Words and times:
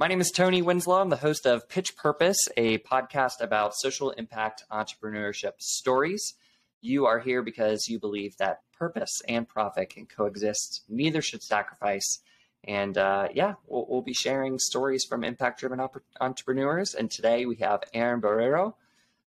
My 0.00 0.08
name 0.08 0.22
is 0.22 0.30
Tony 0.30 0.62
Winslow. 0.62 1.02
I'm 1.02 1.10
the 1.10 1.16
host 1.16 1.46
of 1.46 1.68
Pitch 1.68 1.94
Purpose, 1.94 2.38
a 2.56 2.78
podcast 2.78 3.42
about 3.42 3.74
social 3.74 4.12
impact 4.12 4.64
entrepreneurship 4.72 5.52
stories. 5.58 6.36
You 6.80 7.04
are 7.04 7.18
here 7.18 7.42
because 7.42 7.86
you 7.86 8.00
believe 8.00 8.34
that 8.38 8.62
purpose 8.72 9.20
and 9.28 9.46
profit 9.46 9.90
can 9.90 10.06
coexist. 10.06 10.84
Neither 10.88 11.20
should 11.20 11.42
sacrifice. 11.42 12.20
And 12.64 12.96
uh, 12.96 13.28
yeah, 13.34 13.56
we'll, 13.66 13.84
we'll, 13.90 14.00
be 14.00 14.14
sharing 14.14 14.58
stories 14.58 15.04
from 15.04 15.22
impact 15.22 15.60
driven 15.60 15.80
op- 15.80 16.02
entrepreneurs. 16.18 16.94
And 16.94 17.10
today 17.10 17.44
we 17.44 17.56
have 17.56 17.82
Aaron 17.92 18.22
Barreiro. 18.22 18.72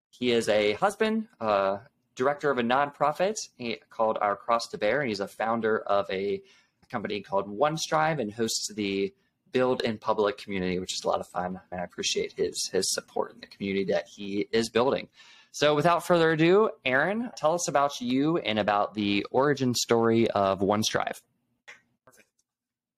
He 0.09 0.31
is 0.31 0.49
a 0.49 0.75
husband, 0.75 1.27
uh, 1.41 1.79
director 2.15 2.49
of 2.49 2.59
a 2.59 2.63
nonprofit 2.63 3.35
called 3.91 4.19
Our 4.21 4.37
Cross 4.37 4.69
to 4.69 4.79
Bear, 4.79 5.01
and 5.01 5.09
he's 5.09 5.19
a 5.19 5.27
founder 5.27 5.81
of 5.81 6.09
a 6.11 6.41
company 6.93 7.23
called 7.23 7.49
OneStrive 7.49 8.21
and 8.21 8.33
hosts 8.33 8.73
the 8.73 9.13
Build 9.53 9.83
in 9.83 9.99
Public 9.99 10.39
community, 10.39 10.79
which 10.79 10.95
is 10.95 11.03
a 11.05 11.09
lot 11.09 11.21
of 11.21 11.27
fun. 11.29 11.61
And 11.71 11.81
I 11.81 11.85
appreciate 11.85 12.35
his 12.37 12.69
his 12.73 12.93
support 12.93 13.35
in 13.35 13.41
the 13.41 13.47
community 13.47 13.85
that 13.93 14.07
he 14.09 14.49
is 14.53 14.69
building. 14.69 15.09
So, 15.53 15.75
without 15.75 16.07
further 16.07 16.31
ado, 16.31 16.71
Aaron, 16.85 17.31
tell 17.37 17.55
us 17.55 17.67
about 17.67 18.01
you 18.01 18.39
and 18.39 18.59
about 18.59 18.95
the 18.95 19.27
origin 19.33 19.75
story 19.75 20.31
of 20.31 20.61
OneStrive. 20.61 21.21
Perfect. 22.07 22.29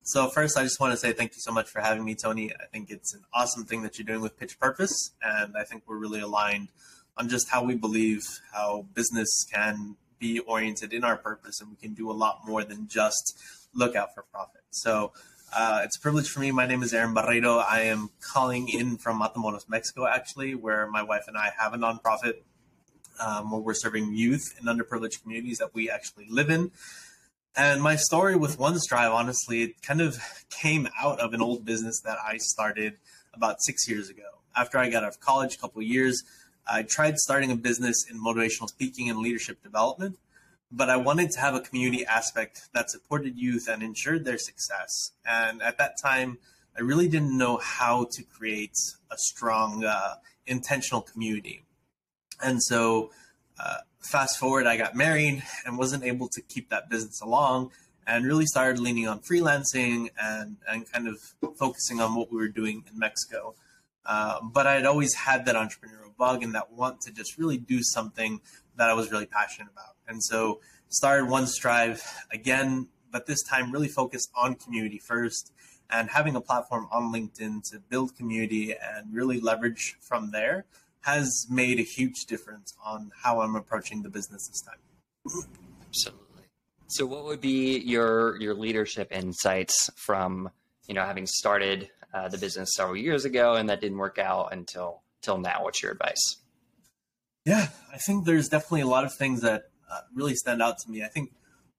So, 0.03 0.29
first, 0.29 0.59
I 0.59 0.63
just 0.63 0.79
want 0.79 0.93
to 0.93 0.99
say 0.99 1.13
thank 1.13 1.31
you 1.31 1.41
so 1.41 1.51
much 1.51 1.71
for 1.71 1.81
having 1.81 2.05
me, 2.05 2.15
Tony. 2.15 2.53
I 2.53 2.67
think 2.71 2.91
it's 2.91 3.15
an 3.15 3.23
awesome 3.33 3.65
thing 3.65 3.83
that 3.85 3.99
you're 3.99 4.05
doing 4.05 4.21
with 4.21 4.39
Pitch 4.39 4.61
Purpose, 4.61 5.13
and 5.23 5.57
I 5.57 5.65
think 5.65 5.85
we're 5.87 5.97
really 5.97 6.21
aligned 6.21 6.69
on 7.17 7.31
just 7.31 7.49
how 7.49 7.65
we 7.65 7.75
believe 7.75 8.21
how 8.53 8.87
business 8.93 9.47
can 9.51 9.97
be 10.19 10.41
oriented 10.41 10.93
in 10.93 11.05
our 11.05 11.17
purpose, 11.17 11.59
and 11.63 11.71
we 11.71 11.77
can 11.77 11.95
do 11.95 12.11
a 12.11 12.13
lot 12.13 12.47
more 12.47 12.65
than 12.65 12.87
just 12.87 13.39
look 13.75 13.97
out 13.97 14.15
for 14.15 14.25
profit. 14.25 14.61
So, 14.71 15.13
uh, 15.55 15.83
it's 15.85 15.97
a 15.97 16.01
privilege 16.01 16.29
for 16.29 16.41
me. 16.41 16.51
My 16.51 16.67
name 16.67 16.83
is 16.83 16.95
Aaron 16.95 17.15
Barreiro. 17.15 17.63
I 17.63 17.83
am 17.83 18.11
calling 18.21 18.69
in 18.69 18.97
from 18.97 19.21
Matamoros, 19.21 19.69
Mexico, 19.69 20.07
actually, 20.07 20.55
where 20.55 20.87
my 20.87 21.03
wife 21.03 21.25
and 21.29 21.37
I 21.37 21.51
have 21.59 21.75
a 21.75 21.77
nonprofit 21.77 22.37
um, 23.21 23.51
where 23.51 23.61
we're 23.61 23.75
serving 23.75 24.15
youth 24.15 24.55
in 24.59 24.67
underprivileged 24.67 25.23
communities 25.23 25.59
that 25.59 25.75
we 25.75 25.91
actually 25.91 26.27
live 26.31 26.49
in. 26.49 26.71
And 27.55 27.83
my 27.83 27.97
story 27.97 28.35
with 28.35 28.59
OneStrive, 28.59 29.13
honestly, 29.13 29.63
it 29.63 29.83
kind 29.83 30.01
of 30.01 30.17
came 30.49 30.89
out 30.99 31.21
of 31.21 31.35
an 31.35 31.43
old 31.43 31.67
business 31.67 32.01
that 32.05 32.17
I 32.27 32.39
started 32.39 32.95
about 33.35 33.57
six 33.61 33.87
years 33.87 34.09
ago. 34.09 34.23
After 34.57 34.79
I 34.79 34.89
got 34.89 35.03
out 35.03 35.11
of 35.11 35.21
college, 35.21 35.57
a 35.57 35.59
couple 35.59 35.83
years, 35.83 36.23
I 36.67 36.83
tried 36.83 37.19
starting 37.19 37.51
a 37.51 37.57
business 37.57 38.07
in 38.11 38.23
motivational 38.23 38.69
speaking 38.69 39.11
and 39.11 39.19
leadership 39.19 39.63
development 39.63 40.19
but 40.73 40.89
I 40.89 40.97
wanted 40.97 41.31
to 41.33 41.41
have 41.41 41.55
a 41.55 41.61
community 41.61 42.05
aspect 42.07 42.69
that 42.73 42.91
supported 42.91 43.39
youth 43.39 43.69
and 43.69 43.83
ensured 43.83 44.25
their 44.25 44.39
success. 44.39 45.13
And 45.27 45.63
at 45.63 45.77
that 45.77 45.97
time, 46.03 46.39
I 46.77 46.81
really 46.81 47.09
didn't 47.09 47.37
know 47.37 47.59
how 47.59 48.07
to 48.13 48.23
create 48.23 48.77
a 49.11 49.17
strong, 49.19 49.85
uh, 49.85 50.15
intentional 50.47 51.03
community. 51.03 51.65
And 52.43 52.63
so, 52.63 53.11
uh, 53.63 53.79
fast 54.01 54.39
forward, 54.39 54.67
I 54.67 54.79
got 54.79 54.97
married 54.97 55.43
and 55.67 55.79
wasn't 55.79 56.05
able 56.05 56.29
to 56.29 56.41
keep 56.41 56.71
that 56.71 56.89
business 56.89 57.21
along 57.21 57.71
and 58.07 58.25
really 58.25 58.47
started 58.47 58.81
leaning 58.81 59.07
on 59.07 59.21
freelancing 59.21 60.09
and, 60.21 60.57
and 60.69 60.91
kind 60.91 61.07
of 61.07 61.21
focusing 61.57 62.01
on 62.01 62.15
what 62.15 62.33
we 62.33 62.39
were 62.39 62.49
doing 62.49 62.83
in 62.91 62.99
Mexico. 62.99 63.55
Uh, 64.05 64.41
but 64.43 64.67
I 64.67 64.75
had 64.75 64.87
always 64.87 65.15
had 65.15 65.45
that 65.47 65.55
entrepreneurial 65.55 66.17
bug 66.19 66.43
and 66.43 66.55
that 66.55 66.73
want 66.73 67.03
to 67.03 67.13
just 67.13 67.39
really 67.39 67.59
do 67.59 67.81
something 67.83 68.41
that 68.77 68.89
I 68.89 68.95
was 68.95 69.13
really 69.13 69.27
passionate 69.27 69.71
about. 69.71 69.95
And 70.13 70.23
so 70.23 70.61
started 70.89 71.29
One 71.29 71.47
Strive 71.47 72.03
again, 72.31 72.89
but 73.11 73.27
this 73.27 73.43
time 73.43 73.73
really 73.73 73.89
focused 73.89 74.31
on 74.37 74.55
community 74.55 74.99
first 74.99 75.53
and 75.91 76.11
having 76.11 76.37
a 76.37 76.41
platform 76.41 76.87
on 76.93 77.13
LinkedIn 77.13 77.69
to 77.71 77.79
build 77.79 78.17
community 78.17 78.75
and 78.75 79.13
really 79.13 79.41
leverage 79.41 79.97
from 80.01 80.31
there 80.31 80.65
has 81.01 81.47
made 81.51 81.81
a 81.81 81.83
huge 81.83 82.27
difference 82.27 82.75
on 82.85 83.11
how 83.23 83.41
I'm 83.41 83.57
approaching 83.57 84.03
the 84.03 84.09
business 84.09 84.49
this 84.49 84.63
time. 84.63 84.79
Absolutely. 85.89 86.45
So 86.89 87.07
what 87.07 87.25
would 87.25 87.41
be 87.41 87.79
your 87.79 88.41
your 88.41 88.55
leadership 88.55 89.13
insights 89.13 89.91
from, 89.97 90.51
you 90.87 90.95
know, 90.95 91.05
having 91.05 91.27
started 91.27 91.91
uh, 92.13 92.29
the 92.29 92.39
business 92.39 92.75
several 92.75 92.97
years 92.97 93.25
ago 93.25 93.55
and 93.55 93.69
that 93.71 93.81
didn't 93.81 93.99
work 93.99 94.19
out 94.19 94.53
until 94.53 95.03
till 95.23 95.39
now? 95.39 95.65
What's 95.65 95.83
your 95.83 95.93
advice? 95.93 96.37
Yeah, 97.45 97.69
I 97.93 97.99
think 97.99 98.25
there's 98.25 98.49
definitely 98.49 98.83
a 98.83 98.87
lot 98.87 99.05
of 99.05 99.15
things 99.15 99.41
that 99.41 99.72
uh, 99.93 100.01
really 100.15 100.35
stand 100.35 100.63
out 100.63 100.79
to 100.79 100.91
me. 100.91 101.03
I 101.03 101.09
think 101.09 101.33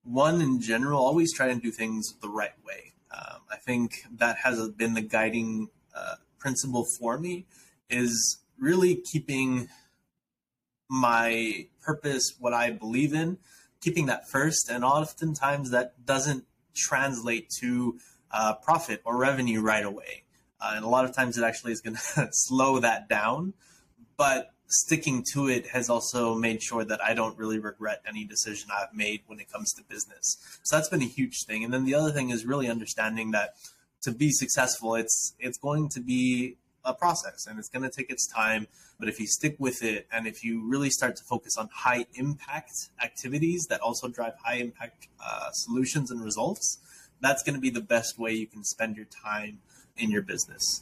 one 0.04 0.42
in 0.42 0.62
general, 0.62 1.02
always 1.02 1.34
try 1.34 1.48
and 1.48 1.62
do 1.62 1.72
things 1.72 2.14
the 2.22 2.30
right 2.30 2.54
way. 2.66 2.94
Um, 3.12 3.42
I 3.52 3.58
think 3.58 4.04
that 4.18 4.38
has 4.38 4.70
been 4.70 4.94
the 4.94 5.02
guiding 5.02 5.70
uh, 5.96 6.16
principle 6.40 6.86
for 7.00 7.18
me 7.18 7.46
is 7.90 8.40
really 8.60 8.96
keeping 8.96 9.70
my 10.90 11.68
purpose, 11.82 12.34
what 12.40 12.54
I 12.54 12.72
believe 12.72 13.14
in, 13.14 13.38
keeping 13.82 14.06
that 14.08 14.30
first. 14.30 14.70
And 14.70 14.84
oftentimes 14.84 15.72
that 15.72 16.06
doesn't 16.06 16.46
translate 16.76 17.50
to 17.62 18.00
uh, 18.32 18.56
profit 18.56 19.02
or 19.06 19.18
revenue 19.18 19.62
right 19.62 19.86
away. 19.86 20.24
Uh, 20.60 20.74
and 20.76 20.86
a 20.86 20.88
lot 20.88 21.06
of 21.06 21.16
times 21.16 21.38
it 21.38 21.44
actually 21.44 21.72
is 21.72 21.82
going 21.82 21.96
to 22.16 22.28
slow 22.32 22.80
that 22.80 23.10
down. 23.10 23.54
But 24.18 24.53
sticking 24.74 25.24
to 25.34 25.48
it 25.48 25.68
has 25.68 25.90
also 25.90 26.36
made 26.36 26.62
sure 26.62 26.84
that 26.84 27.02
I 27.04 27.14
don't 27.14 27.38
really 27.38 27.60
regret 27.60 28.02
any 28.08 28.26
decision 28.26 28.70
I've 28.72 28.94
made 28.94 29.22
when 29.28 29.40
it 29.40 29.52
comes 29.52 29.72
to 29.74 29.84
business. 29.84 30.38
So 30.64 30.76
that's 30.76 30.90
been 30.90 31.02
a 31.02 31.06
huge 31.06 31.46
thing. 31.46 31.64
And 31.64 31.74
then 31.74 31.86
the 31.86 31.96
other 31.96 32.12
thing 32.12 32.30
is 32.30 32.46
really 32.46 32.70
understanding 32.70 33.32
that 33.32 33.56
to 34.02 34.12
be 34.12 34.32
successful, 34.32 34.96
it's 34.96 35.34
it's 35.40 35.58
going 35.58 35.90
to 35.90 36.02
be 36.02 36.58
a 36.86 36.94
process 36.94 37.48
and 37.48 37.58
it's 37.60 37.70
going 37.70 37.84
to 37.84 37.90
take 37.90 38.10
its 38.10 38.28
time. 38.28 38.68
But 39.00 39.10
if 39.10 39.20
you 39.20 39.28
stick 39.28 39.56
with 39.60 39.84
it 39.84 40.08
and 40.12 40.28
if 40.28 40.44
you 40.44 40.68
really 40.68 40.90
start 40.90 41.16
to 41.18 41.24
focus 41.24 41.58
on 41.58 41.70
high 41.74 42.06
impact 42.16 42.90
activities 43.02 43.68
that 43.70 43.82
also 43.82 44.08
drive 44.08 44.34
high 44.44 44.56
impact 44.56 45.08
uh, 45.26 45.52
solutions 45.52 46.12
and 46.12 46.22
results, 46.24 46.80
that's 47.22 47.44
going 47.44 47.56
to 47.56 47.62
be 47.62 47.70
the 47.70 47.82
best 47.82 48.20
way 48.20 48.34
you 48.34 48.48
can 48.48 48.64
spend 48.64 48.98
your 48.98 49.06
time 49.06 49.60
in 49.98 50.12
your 50.12 50.22
business. 50.22 50.82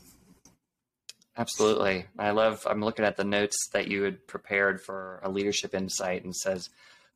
Absolutely. 1.37 2.05
I 2.19 2.31
love, 2.31 2.67
I'm 2.69 2.83
looking 2.83 3.05
at 3.05 3.15
the 3.17 3.23
notes 3.23 3.55
that 3.71 3.87
you 3.87 4.03
had 4.03 4.27
prepared 4.27 4.81
for 4.81 5.21
a 5.23 5.29
leadership 5.29 5.73
insight 5.73 6.23
and 6.23 6.35
says, 6.35 6.69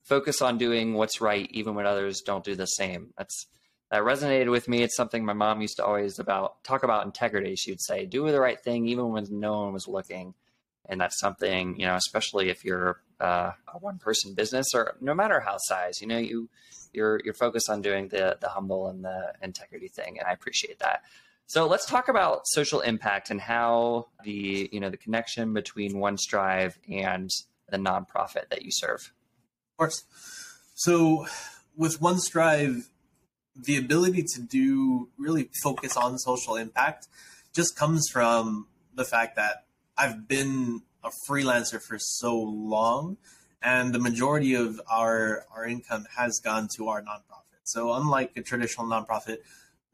focus 0.03 0.41
on 0.41 0.57
doing 0.57 0.93
what's 0.93 1.19
right, 1.19 1.49
even 1.51 1.75
when 1.75 1.85
others 1.85 2.21
don't 2.21 2.43
do 2.43 2.55
the 2.55 2.65
same. 2.65 3.13
That's, 3.17 3.47
that 3.91 4.03
resonated 4.03 4.49
with 4.49 4.67
me. 4.67 4.83
It's 4.83 4.95
something 4.95 5.25
my 5.25 5.33
mom 5.33 5.61
used 5.61 5.77
to 5.77 5.85
always 5.85 6.17
about 6.17 6.63
talk 6.63 6.83
about 6.83 7.05
integrity. 7.05 7.55
She 7.55 7.71
would 7.71 7.81
say, 7.81 8.05
do 8.05 8.29
the 8.31 8.39
right 8.39 8.59
thing, 8.59 8.87
even 8.87 9.09
when 9.09 9.27
no 9.29 9.63
one 9.63 9.73
was 9.73 9.87
looking. 9.87 10.33
And 10.87 11.01
that's 11.01 11.19
something, 11.19 11.79
you 11.79 11.85
know, 11.85 11.95
especially 11.95 12.49
if 12.49 12.63
you're 12.63 13.01
uh, 13.19 13.51
a 13.73 13.77
one 13.79 13.97
person 13.97 14.33
business 14.33 14.67
or 14.73 14.95
no 15.01 15.13
matter 15.13 15.39
how 15.39 15.57
size, 15.57 15.99
you 16.01 16.07
know, 16.07 16.17
you, 16.17 16.49
you're, 16.93 17.19
you're 17.25 17.33
focused 17.33 17.69
on 17.69 17.81
doing 17.81 18.07
the, 18.07 18.37
the 18.39 18.49
humble 18.49 18.87
and 18.87 19.03
the 19.03 19.33
integrity 19.41 19.87
thing. 19.87 20.19
And 20.19 20.27
I 20.27 20.31
appreciate 20.31 20.79
that. 20.79 21.01
So 21.47 21.67
let's 21.67 21.85
talk 21.85 22.07
about 22.07 22.47
social 22.47 22.81
impact 22.81 23.29
and 23.29 23.39
how 23.39 24.07
the 24.23 24.69
you 24.71 24.79
know 24.79 24.89
the 24.89 24.97
connection 24.97 25.53
between 25.53 25.93
OneStrive 25.93 26.73
and 26.89 27.29
the 27.69 27.77
nonprofit 27.77 28.49
that 28.49 28.63
you 28.63 28.71
serve. 28.71 29.13
Of 29.73 29.77
course. 29.77 30.03
So 30.75 31.27
with 31.75 31.99
OneStrive, 31.99 32.87
the 33.55 33.77
ability 33.77 34.23
to 34.35 34.41
do 34.41 35.09
really 35.17 35.49
focus 35.63 35.95
on 35.95 36.17
social 36.17 36.55
impact 36.55 37.07
just 37.53 37.75
comes 37.77 38.09
from 38.11 38.67
the 38.93 39.05
fact 39.05 39.35
that 39.35 39.65
I've 39.97 40.27
been 40.27 40.81
a 41.03 41.09
freelancer 41.29 41.81
for 41.81 41.97
so 41.99 42.35
long 42.37 43.17
and 43.61 43.93
the 43.93 43.99
majority 43.99 44.55
of 44.55 44.81
our 44.89 45.45
our 45.53 45.65
income 45.65 46.05
has 46.17 46.39
gone 46.43 46.67
to 46.77 46.87
our 46.87 47.01
nonprofit. 47.01 47.61
So 47.63 47.93
unlike 47.93 48.31
a 48.35 48.41
traditional 48.41 48.87
nonprofit, 48.87 49.37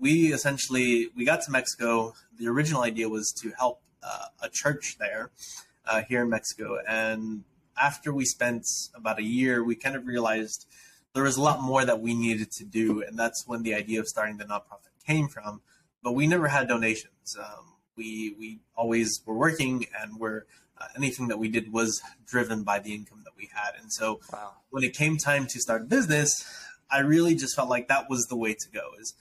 we 0.01 0.33
essentially 0.33 1.09
we 1.15 1.23
got 1.23 1.41
to 1.43 1.51
Mexico. 1.51 2.13
The 2.37 2.47
original 2.47 2.81
idea 2.81 3.07
was 3.07 3.31
to 3.41 3.51
help 3.57 3.81
uh, 4.03 4.25
a 4.41 4.49
church 4.49 4.97
there 4.99 5.29
uh, 5.85 6.01
here 6.09 6.23
in 6.23 6.29
Mexico, 6.29 6.79
and 6.85 7.43
after 7.79 8.13
we 8.13 8.25
spent 8.25 8.65
about 8.93 9.19
a 9.19 9.23
year, 9.23 9.63
we 9.63 9.75
kind 9.75 9.95
of 9.95 10.05
realized 10.05 10.65
there 11.13 11.23
was 11.23 11.37
a 11.37 11.41
lot 11.41 11.61
more 11.61 11.85
that 11.85 12.01
we 12.01 12.13
needed 12.13 12.51
to 12.51 12.65
do, 12.65 13.03
and 13.03 13.17
that's 13.17 13.43
when 13.47 13.63
the 13.63 13.73
idea 13.73 13.99
of 13.99 14.07
starting 14.07 14.37
the 14.37 14.45
nonprofit 14.45 14.91
came 15.05 15.27
from. 15.27 15.61
But 16.03 16.13
we 16.13 16.27
never 16.27 16.47
had 16.47 16.67
donations. 16.67 17.37
Um, 17.39 17.73
we 17.95 18.35
we 18.39 18.59
always 18.75 19.21
were 19.25 19.35
working, 19.35 19.85
and 19.99 20.19
we're 20.19 20.45
uh, 20.79 20.87
anything 20.95 21.27
that 21.27 21.37
we 21.37 21.47
did 21.47 21.71
was 21.71 22.01
driven 22.25 22.63
by 22.63 22.79
the 22.79 22.93
income 22.93 23.21
that 23.23 23.33
we 23.37 23.49
had. 23.53 23.79
And 23.79 23.93
so, 23.93 24.19
wow. 24.33 24.53
when 24.71 24.83
it 24.83 24.95
came 24.95 25.17
time 25.17 25.45
to 25.47 25.59
start 25.59 25.83
a 25.83 25.85
business, 25.85 26.43
I 26.89 26.99
really 26.99 27.35
just 27.35 27.55
felt 27.55 27.69
like 27.69 27.87
that 27.89 28.09
was 28.09 28.25
the 28.27 28.35
way 28.35 28.53
to 28.53 28.69
go. 28.73 28.91
Is 28.99 29.13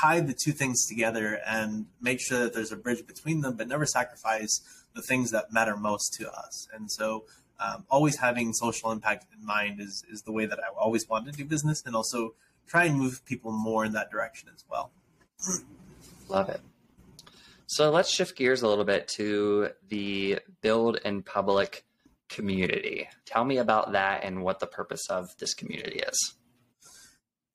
tie 0.00 0.20
the 0.20 0.34
two 0.34 0.52
things 0.52 0.86
together 0.86 1.40
and 1.46 1.86
make 2.00 2.20
sure 2.20 2.40
that 2.40 2.54
there's 2.54 2.72
a 2.72 2.76
bridge 2.76 3.06
between 3.06 3.40
them, 3.40 3.56
but 3.56 3.68
never 3.68 3.86
sacrifice 3.86 4.60
the 4.94 5.02
things 5.02 5.30
that 5.30 5.52
matter 5.52 5.76
most 5.76 6.14
to 6.14 6.30
us. 6.30 6.68
And 6.72 6.90
so, 6.90 7.24
um, 7.58 7.84
always 7.90 8.18
having 8.18 8.52
social 8.52 8.92
impact 8.92 9.26
in 9.32 9.44
mind 9.44 9.80
is, 9.80 10.04
is 10.10 10.22
the 10.22 10.32
way 10.32 10.44
that 10.46 10.58
I 10.58 10.68
always 10.78 11.08
wanted 11.08 11.32
to 11.32 11.38
do 11.38 11.44
business 11.44 11.82
and 11.86 11.96
also 11.96 12.34
try 12.66 12.84
and 12.84 12.98
move 12.98 13.24
people 13.24 13.50
more 13.52 13.84
in 13.84 13.92
that 13.92 14.10
direction 14.10 14.50
as 14.54 14.64
well. 14.70 14.90
Love 16.28 16.48
it. 16.48 16.60
So 17.66 17.90
let's 17.90 18.10
shift 18.10 18.36
gears 18.36 18.62
a 18.62 18.68
little 18.68 18.84
bit 18.84 19.08
to 19.16 19.70
the 19.88 20.40
build 20.60 20.98
in 21.04 21.22
public 21.22 21.84
community. 22.28 23.08
Tell 23.24 23.44
me 23.44 23.58
about 23.58 23.92
that 23.92 24.24
and 24.24 24.42
what 24.42 24.60
the 24.60 24.66
purpose 24.66 25.08
of 25.08 25.36
this 25.38 25.54
community 25.54 26.00
is. 26.00 26.34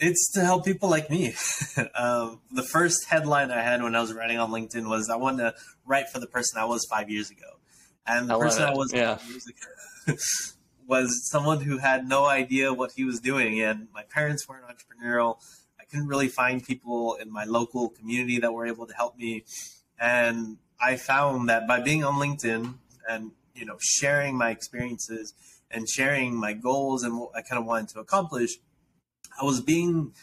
It's 0.04 0.32
to 0.32 0.42
help 0.42 0.66
people 0.66 0.90
like 0.90 1.12
me. 1.12 1.36
um, 1.96 2.42
the 2.52 2.64
first 2.64 3.06
headline 3.08 3.52
I 3.52 3.62
had 3.62 3.84
when 3.84 3.96
I 3.96 4.02
was 4.02 4.14
writing 4.14 4.40
on 4.40 4.50
LinkedIn 4.50 4.90
was 4.90 5.10
I 5.10 5.16
wanted 5.16 5.44
to 5.44 5.54
write 5.86 6.10
for 6.10 6.20
the 6.20 6.26
person 6.26 6.60
I 6.60 6.66
was 6.66 6.86
five 6.90 7.10
years 7.10 7.30
ago. 7.30 7.60
And 8.08 8.28
the 8.28 8.36
I 8.36 8.40
person 8.40 8.64
I 8.64 8.74
was 8.74 8.92
yeah. 8.92 9.20
was 10.88 11.30
someone 11.30 11.62
who 11.62 11.78
had 11.78 12.10
no 12.10 12.26
idea 12.26 12.74
what 12.74 12.94
he 12.96 13.06
was 13.06 13.20
doing. 13.20 13.62
And 13.62 13.90
my 13.94 14.02
parents 14.04 14.50
weren't 14.50 14.66
entrepreneurial. 14.66 15.38
I 15.80 15.86
couldn't 15.86 16.08
really 16.08 16.30
find 16.30 16.66
people 16.66 17.14
in 17.22 17.32
my 17.32 17.44
local 17.44 17.90
community 17.90 18.40
that 18.40 18.54
were 18.54 18.66
able 18.66 18.88
to 18.88 18.94
help 18.96 19.18
me. 19.18 19.46
And 20.00 20.58
I 20.82 20.96
found 20.96 21.48
that 21.50 21.68
by 21.68 21.80
being 21.80 22.04
on 22.04 22.16
LinkedIn 22.16 22.74
and 23.08 23.32
you 23.54 23.66
know 23.66 23.78
sharing 23.80 24.36
my 24.36 24.50
experiences 24.50 25.34
and 25.70 25.88
sharing 25.88 26.36
my 26.36 26.54
goals 26.54 27.04
and 27.04 27.20
what 27.20 27.32
I 27.36 27.42
kind 27.42 27.60
of 27.60 27.66
wanted 27.66 27.90
to 27.90 28.00
accomplish, 28.00 28.58
I 29.42 29.44
was 29.44 29.60
being 29.60 30.14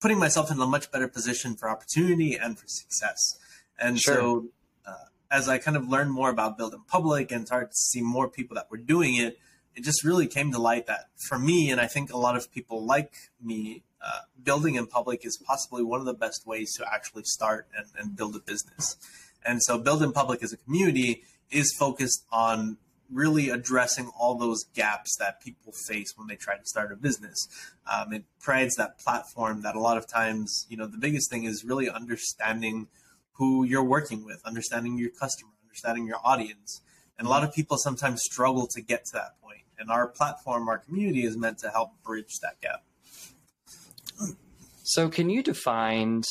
putting 0.00 0.18
myself 0.18 0.50
in 0.50 0.58
a 0.60 0.66
much 0.66 0.90
better 0.90 1.06
position 1.06 1.54
for 1.54 1.68
opportunity 1.68 2.34
and 2.34 2.58
for 2.58 2.66
success. 2.66 3.38
And 3.78 4.00
sure. 4.00 4.14
so, 4.14 4.44
uh, 4.86 4.94
as 5.30 5.48
I 5.48 5.58
kind 5.58 5.76
of 5.76 5.88
learned 5.88 6.12
more 6.12 6.30
about 6.30 6.56
building 6.56 6.82
Public 6.88 7.30
and 7.30 7.46
started 7.46 7.68
to 7.68 7.76
see 7.76 8.00
more 8.00 8.28
people 8.28 8.54
that 8.54 8.70
were 8.70 8.78
doing 8.78 9.16
it, 9.16 9.38
it 9.74 9.82
just 9.82 10.04
really 10.04 10.26
came 10.26 10.52
to 10.52 10.58
light 10.58 10.86
that 10.86 11.08
for 11.28 11.38
me, 11.38 11.70
and 11.70 11.80
I 11.80 11.86
think 11.86 12.12
a 12.12 12.16
lot 12.16 12.36
of 12.36 12.52
people 12.52 12.84
like 12.84 13.12
me, 13.42 13.82
uh, 14.00 14.20
building 14.42 14.76
in 14.76 14.86
public 14.86 15.26
is 15.26 15.36
possibly 15.36 15.82
one 15.82 15.98
of 15.98 16.06
the 16.06 16.14
best 16.14 16.46
ways 16.46 16.72
to 16.74 16.86
actually 16.90 17.24
start 17.24 17.66
and, 17.76 17.86
and 17.98 18.16
build 18.16 18.36
a 18.36 18.40
business. 18.40 18.96
And 19.44 19.62
so, 19.62 19.78
Build 19.78 20.02
in 20.02 20.12
Public 20.12 20.42
as 20.42 20.52
a 20.52 20.56
community 20.56 21.24
is 21.50 21.74
focused 21.78 22.24
on 22.30 22.78
really 23.14 23.48
addressing 23.48 24.10
all 24.18 24.34
those 24.34 24.64
gaps 24.74 25.16
that 25.18 25.40
people 25.40 25.72
face 25.86 26.12
when 26.16 26.26
they 26.26 26.36
try 26.36 26.56
to 26.56 26.66
start 26.66 26.92
a 26.92 26.96
business. 26.96 27.48
Um, 27.90 28.12
it 28.12 28.24
provides 28.40 28.74
that 28.76 28.98
platform 28.98 29.62
that 29.62 29.76
a 29.76 29.80
lot 29.80 29.96
of 29.96 30.06
times, 30.06 30.66
you 30.68 30.76
know, 30.76 30.86
the 30.86 30.98
biggest 30.98 31.30
thing 31.30 31.44
is 31.44 31.64
really 31.64 31.88
understanding 31.88 32.88
who 33.32 33.64
you're 33.64 33.84
working 33.84 34.24
with, 34.24 34.40
understanding 34.44 34.98
your 34.98 35.10
customer, 35.10 35.52
understanding 35.64 36.06
your 36.06 36.18
audience. 36.24 36.82
And 37.18 37.26
a 37.26 37.30
lot 37.30 37.44
of 37.44 37.54
people 37.54 37.78
sometimes 37.78 38.20
struggle 38.22 38.66
to 38.74 38.82
get 38.82 39.04
to 39.06 39.12
that 39.14 39.40
point. 39.40 39.62
And 39.78 39.90
our 39.90 40.08
platform, 40.08 40.68
our 40.68 40.78
community 40.78 41.24
is 41.24 41.36
meant 41.36 41.58
to 41.58 41.70
help 41.70 41.90
bridge 42.04 42.38
that 42.42 42.60
gap. 42.60 42.82
So, 44.82 45.08
can 45.08 45.30
you 45.30 45.42
define 45.42 46.22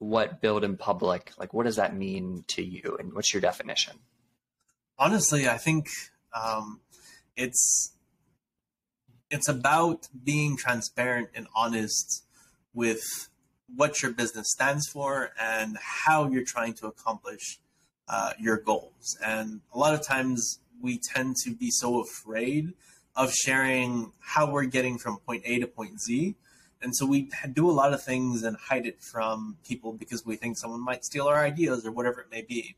what 0.00 0.40
build 0.40 0.64
in 0.64 0.76
public, 0.76 1.30
like 1.38 1.52
what 1.52 1.64
does 1.64 1.76
that 1.76 1.94
mean 1.94 2.42
to 2.48 2.62
you 2.62 2.96
and 2.98 3.12
what's 3.12 3.32
your 3.32 3.40
definition? 3.40 3.98
Honestly, 5.00 5.48
I 5.48 5.56
think 5.56 5.88
um, 6.32 6.80
it's 7.36 7.92
it's 9.30 9.48
about 9.48 10.08
being 10.24 10.56
transparent 10.56 11.30
and 11.34 11.46
honest 11.54 12.24
with 12.74 13.02
what 13.74 14.02
your 14.02 14.12
business 14.12 14.50
stands 14.50 14.88
for 14.88 15.30
and 15.40 15.78
how 15.80 16.28
you're 16.28 16.44
trying 16.44 16.74
to 16.74 16.86
accomplish 16.86 17.60
uh, 18.08 18.32
your 18.38 18.56
goals. 18.56 19.16
And 19.24 19.60
a 19.72 19.78
lot 19.78 19.94
of 19.94 20.02
times 20.04 20.58
we 20.80 20.98
tend 20.98 21.36
to 21.44 21.54
be 21.54 21.70
so 21.70 22.00
afraid 22.00 22.74
of 23.14 23.32
sharing 23.32 24.12
how 24.20 24.50
we're 24.50 24.64
getting 24.64 24.98
from 24.98 25.18
point 25.18 25.42
A 25.46 25.60
to 25.60 25.66
point 25.66 26.00
Z. 26.00 26.34
And 26.82 26.96
so 26.96 27.06
we 27.06 27.30
do 27.52 27.70
a 27.70 27.72
lot 27.72 27.92
of 27.92 28.02
things 28.02 28.42
and 28.42 28.56
hide 28.56 28.86
it 28.86 29.00
from 29.00 29.58
people 29.66 29.92
because 29.92 30.26
we 30.26 30.34
think 30.34 30.58
someone 30.58 30.82
might 30.82 31.04
steal 31.04 31.28
our 31.28 31.44
ideas 31.44 31.86
or 31.86 31.92
whatever 31.92 32.20
it 32.22 32.30
may 32.32 32.42
be. 32.42 32.74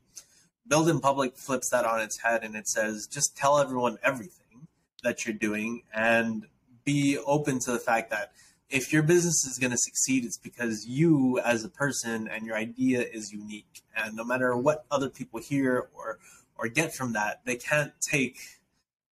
Build 0.67 0.89
in 0.89 0.99
Public 0.99 1.37
flips 1.37 1.69
that 1.69 1.85
on 1.85 1.99
its 1.99 2.21
head 2.21 2.43
and 2.43 2.55
it 2.55 2.67
says 2.67 3.07
just 3.07 3.35
tell 3.35 3.59
everyone 3.59 3.97
everything 4.03 4.67
that 5.03 5.25
you're 5.25 5.35
doing 5.35 5.83
and 5.93 6.45
be 6.85 7.17
open 7.25 7.59
to 7.59 7.71
the 7.71 7.79
fact 7.79 8.09
that 8.09 8.31
if 8.69 8.91
your 8.91 9.03
business 9.03 9.45
is 9.45 9.59
going 9.59 9.71
to 9.71 9.77
succeed, 9.77 10.25
it's 10.25 10.37
because 10.37 10.87
you 10.87 11.39
as 11.39 11.63
a 11.63 11.69
person 11.69 12.27
and 12.27 12.45
your 12.45 12.55
idea 12.55 13.01
is 13.01 13.31
unique. 13.31 13.83
And 13.95 14.15
no 14.15 14.23
matter 14.23 14.55
what 14.57 14.85
other 14.89 15.09
people 15.09 15.39
hear 15.39 15.89
or 15.93 16.17
or 16.57 16.67
get 16.67 16.93
from 16.93 17.13
that, 17.13 17.41
they 17.45 17.55
can't 17.55 17.93
take 18.09 18.37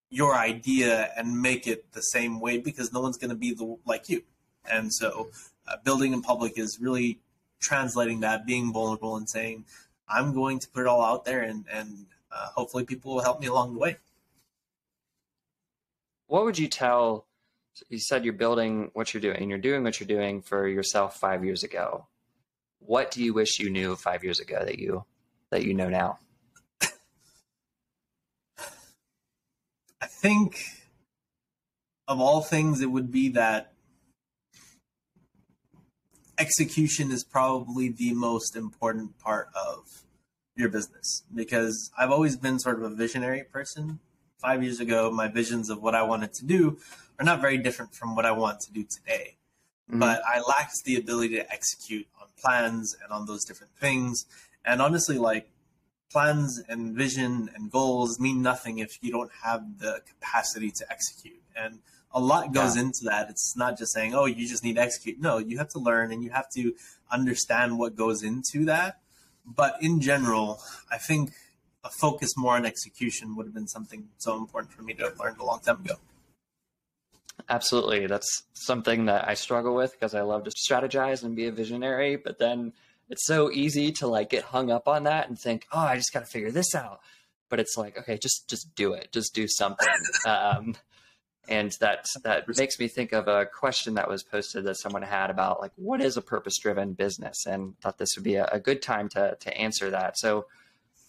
your 0.09 0.35
idea 0.35 1.11
and 1.15 1.41
make 1.41 1.67
it 1.67 1.91
the 1.93 2.01
same 2.01 2.39
way 2.39 2.57
because 2.57 2.91
no 2.91 3.01
one's 3.01 3.17
going 3.17 3.29
to 3.29 3.35
be 3.35 3.53
the, 3.53 3.77
like 3.85 4.09
you. 4.09 4.23
And 4.69 4.93
so, 4.93 5.29
uh, 5.67 5.77
building 5.83 6.13
in 6.13 6.21
public 6.21 6.59
is 6.59 6.79
really 6.79 7.19
translating 7.59 8.19
that, 8.19 8.45
being 8.45 8.73
vulnerable, 8.73 9.15
and 9.15 9.29
saying, 9.29 9.65
I'm 10.11 10.33
going 10.33 10.59
to 10.59 10.67
put 10.67 10.81
it 10.81 10.87
all 10.87 11.03
out 11.03 11.25
there, 11.25 11.41
and 11.41 11.65
and 11.71 12.05
uh, 12.31 12.47
hopefully 12.55 12.85
people 12.85 13.15
will 13.15 13.23
help 13.23 13.39
me 13.39 13.47
along 13.47 13.73
the 13.73 13.79
way. 13.79 13.97
What 16.27 16.43
would 16.45 16.59
you 16.59 16.67
tell? 16.67 17.25
You 17.89 17.99
said 17.99 18.25
you're 18.25 18.33
building 18.33 18.91
what 18.93 19.13
you're 19.13 19.21
doing, 19.21 19.37
and 19.37 19.49
you're 19.49 19.59
doing 19.59 19.83
what 19.83 19.99
you're 19.99 20.07
doing 20.07 20.41
for 20.41 20.67
yourself 20.67 21.17
five 21.17 21.45
years 21.45 21.63
ago. 21.63 22.07
What 22.79 23.11
do 23.11 23.23
you 23.23 23.33
wish 23.33 23.59
you 23.59 23.69
knew 23.69 23.95
five 23.95 24.23
years 24.23 24.39
ago 24.39 24.63
that 24.65 24.79
you 24.79 25.05
that 25.49 25.63
you 25.63 25.73
know 25.73 25.89
now? 25.89 26.19
I 30.01 30.07
think 30.07 30.65
of 32.07 32.19
all 32.19 32.41
things, 32.41 32.81
it 32.81 32.91
would 32.91 33.11
be 33.11 33.29
that 33.29 33.73
execution 36.37 37.11
is 37.11 37.23
probably 37.23 37.89
the 37.89 38.13
most 38.13 38.55
important 38.55 39.17
part 39.19 39.49
of 39.55 40.03
your 40.55 40.69
business 40.69 41.23
because 41.33 41.91
I've 41.97 42.11
always 42.11 42.35
been 42.37 42.59
sort 42.59 42.77
of 42.77 42.91
a 42.91 42.95
visionary 42.95 43.43
person. 43.43 43.99
Five 44.37 44.63
years 44.63 44.79
ago, 44.79 45.11
my 45.11 45.27
visions 45.27 45.69
of 45.69 45.81
what 45.81 45.93
I 45.93 46.01
wanted 46.01 46.33
to 46.33 46.45
do 46.45 46.77
are 47.19 47.25
not 47.25 47.41
very 47.41 47.57
different 47.57 47.93
from 47.93 48.15
what 48.15 48.25
I 48.25 48.31
want 48.31 48.59
to 48.61 48.73
do 48.73 48.83
today. 48.83 49.37
Mm-hmm. 49.89 49.99
But 49.99 50.21
I 50.27 50.41
lacked 50.41 50.83
the 50.83 50.95
ability 50.95 51.35
to 51.35 51.51
execute 51.51 52.07
on 52.19 52.27
plans 52.41 52.95
and 53.03 53.11
on 53.11 53.25
those 53.27 53.45
different 53.45 53.73
things. 53.79 54.25
And 54.65 54.81
honestly, 54.81 55.17
like 55.17 55.49
plans 56.11 56.61
and 56.67 56.95
vision 56.95 57.49
and 57.55 57.71
goals 57.71 58.19
mean 58.19 58.41
nothing 58.41 58.79
if 58.79 58.97
you 59.01 59.11
don't 59.11 59.31
have 59.43 59.79
the 59.79 60.01
capacity 60.07 60.71
to 60.71 60.85
execute. 60.91 61.41
And 61.55 61.79
a 62.13 62.19
lot 62.19 62.53
goes 62.53 62.75
yeah. 62.75 62.83
into 62.83 63.05
that. 63.05 63.29
It's 63.29 63.55
not 63.55 63.77
just 63.77 63.93
saying, 63.93 64.13
oh, 64.13 64.25
you 64.25 64.47
just 64.47 64.63
need 64.63 64.75
to 64.75 64.81
execute. 64.81 65.19
No, 65.19 65.37
you 65.37 65.57
have 65.57 65.69
to 65.69 65.79
learn 65.79 66.11
and 66.11 66.23
you 66.23 66.29
have 66.31 66.49
to 66.55 66.73
understand 67.11 67.77
what 67.77 67.95
goes 67.95 68.23
into 68.23 68.65
that. 68.65 68.99
But 69.45 69.77
in 69.81 70.01
general, 70.01 70.61
I 70.91 70.97
think 70.97 71.31
a 71.83 71.89
focus 71.89 72.31
more 72.37 72.55
on 72.55 72.65
execution 72.65 73.35
would 73.35 73.45
have 73.45 73.53
been 73.53 73.67
something 73.67 74.09
so 74.17 74.37
important 74.37 74.73
for 74.73 74.83
me 74.83 74.93
to 74.95 75.03
have 75.03 75.19
learned 75.19 75.39
a 75.39 75.45
long 75.45 75.59
time 75.59 75.81
ago. 75.81 75.95
Absolutely. 77.49 78.07
That's 78.07 78.43
something 78.53 79.05
that 79.05 79.27
I 79.27 79.33
struggle 79.33 79.73
with 79.73 79.91
because 79.93 80.13
I 80.13 80.21
love 80.21 80.43
to 80.43 80.51
strategize 80.51 81.23
and 81.23 81.35
be 81.35 81.47
a 81.47 81.51
visionary, 81.51 82.15
but 82.15 82.37
then 82.37 82.73
it's 83.09 83.25
so 83.25 83.51
easy 83.51 83.91
to 83.93 84.07
like 84.07 84.29
get 84.29 84.43
hung 84.43 84.71
up 84.71 84.87
on 84.87 85.03
that 85.03 85.27
and 85.27 85.37
think, 85.37 85.65
"Oh, 85.71 85.79
I 85.79 85.97
just 85.97 86.13
got 86.13 86.21
to 86.21 86.25
figure 86.25 86.51
this 86.51 86.73
out." 86.75 87.01
But 87.49 87.59
it's 87.59 87.75
like, 87.77 87.97
okay, 87.97 88.17
just 88.21 88.47
just 88.47 88.73
do 88.75 88.93
it. 88.93 89.11
Just 89.11 89.33
do 89.33 89.47
something. 89.47 89.87
um, 90.25 90.75
and 91.49 91.71
that 91.79 92.05
that 92.23 92.47
makes 92.57 92.79
me 92.79 92.87
think 92.87 93.13
of 93.13 93.27
a 93.27 93.45
question 93.45 93.95
that 93.95 94.07
was 94.07 94.23
posted 94.23 94.63
that 94.65 94.77
someone 94.77 95.01
had 95.01 95.29
about 95.29 95.59
like 95.59 95.71
what 95.75 96.01
is 96.01 96.17
a 96.17 96.21
purpose 96.21 96.57
driven 96.59 96.93
business? 96.93 97.45
And 97.45 97.79
thought 97.79 97.97
this 97.97 98.15
would 98.15 98.23
be 98.23 98.35
a, 98.35 98.45
a, 98.45 98.59
good 98.59 98.81
time 98.81 99.09
to 99.09 99.35
to 99.39 99.57
answer 99.57 99.89
that. 99.89 100.17
So 100.17 100.45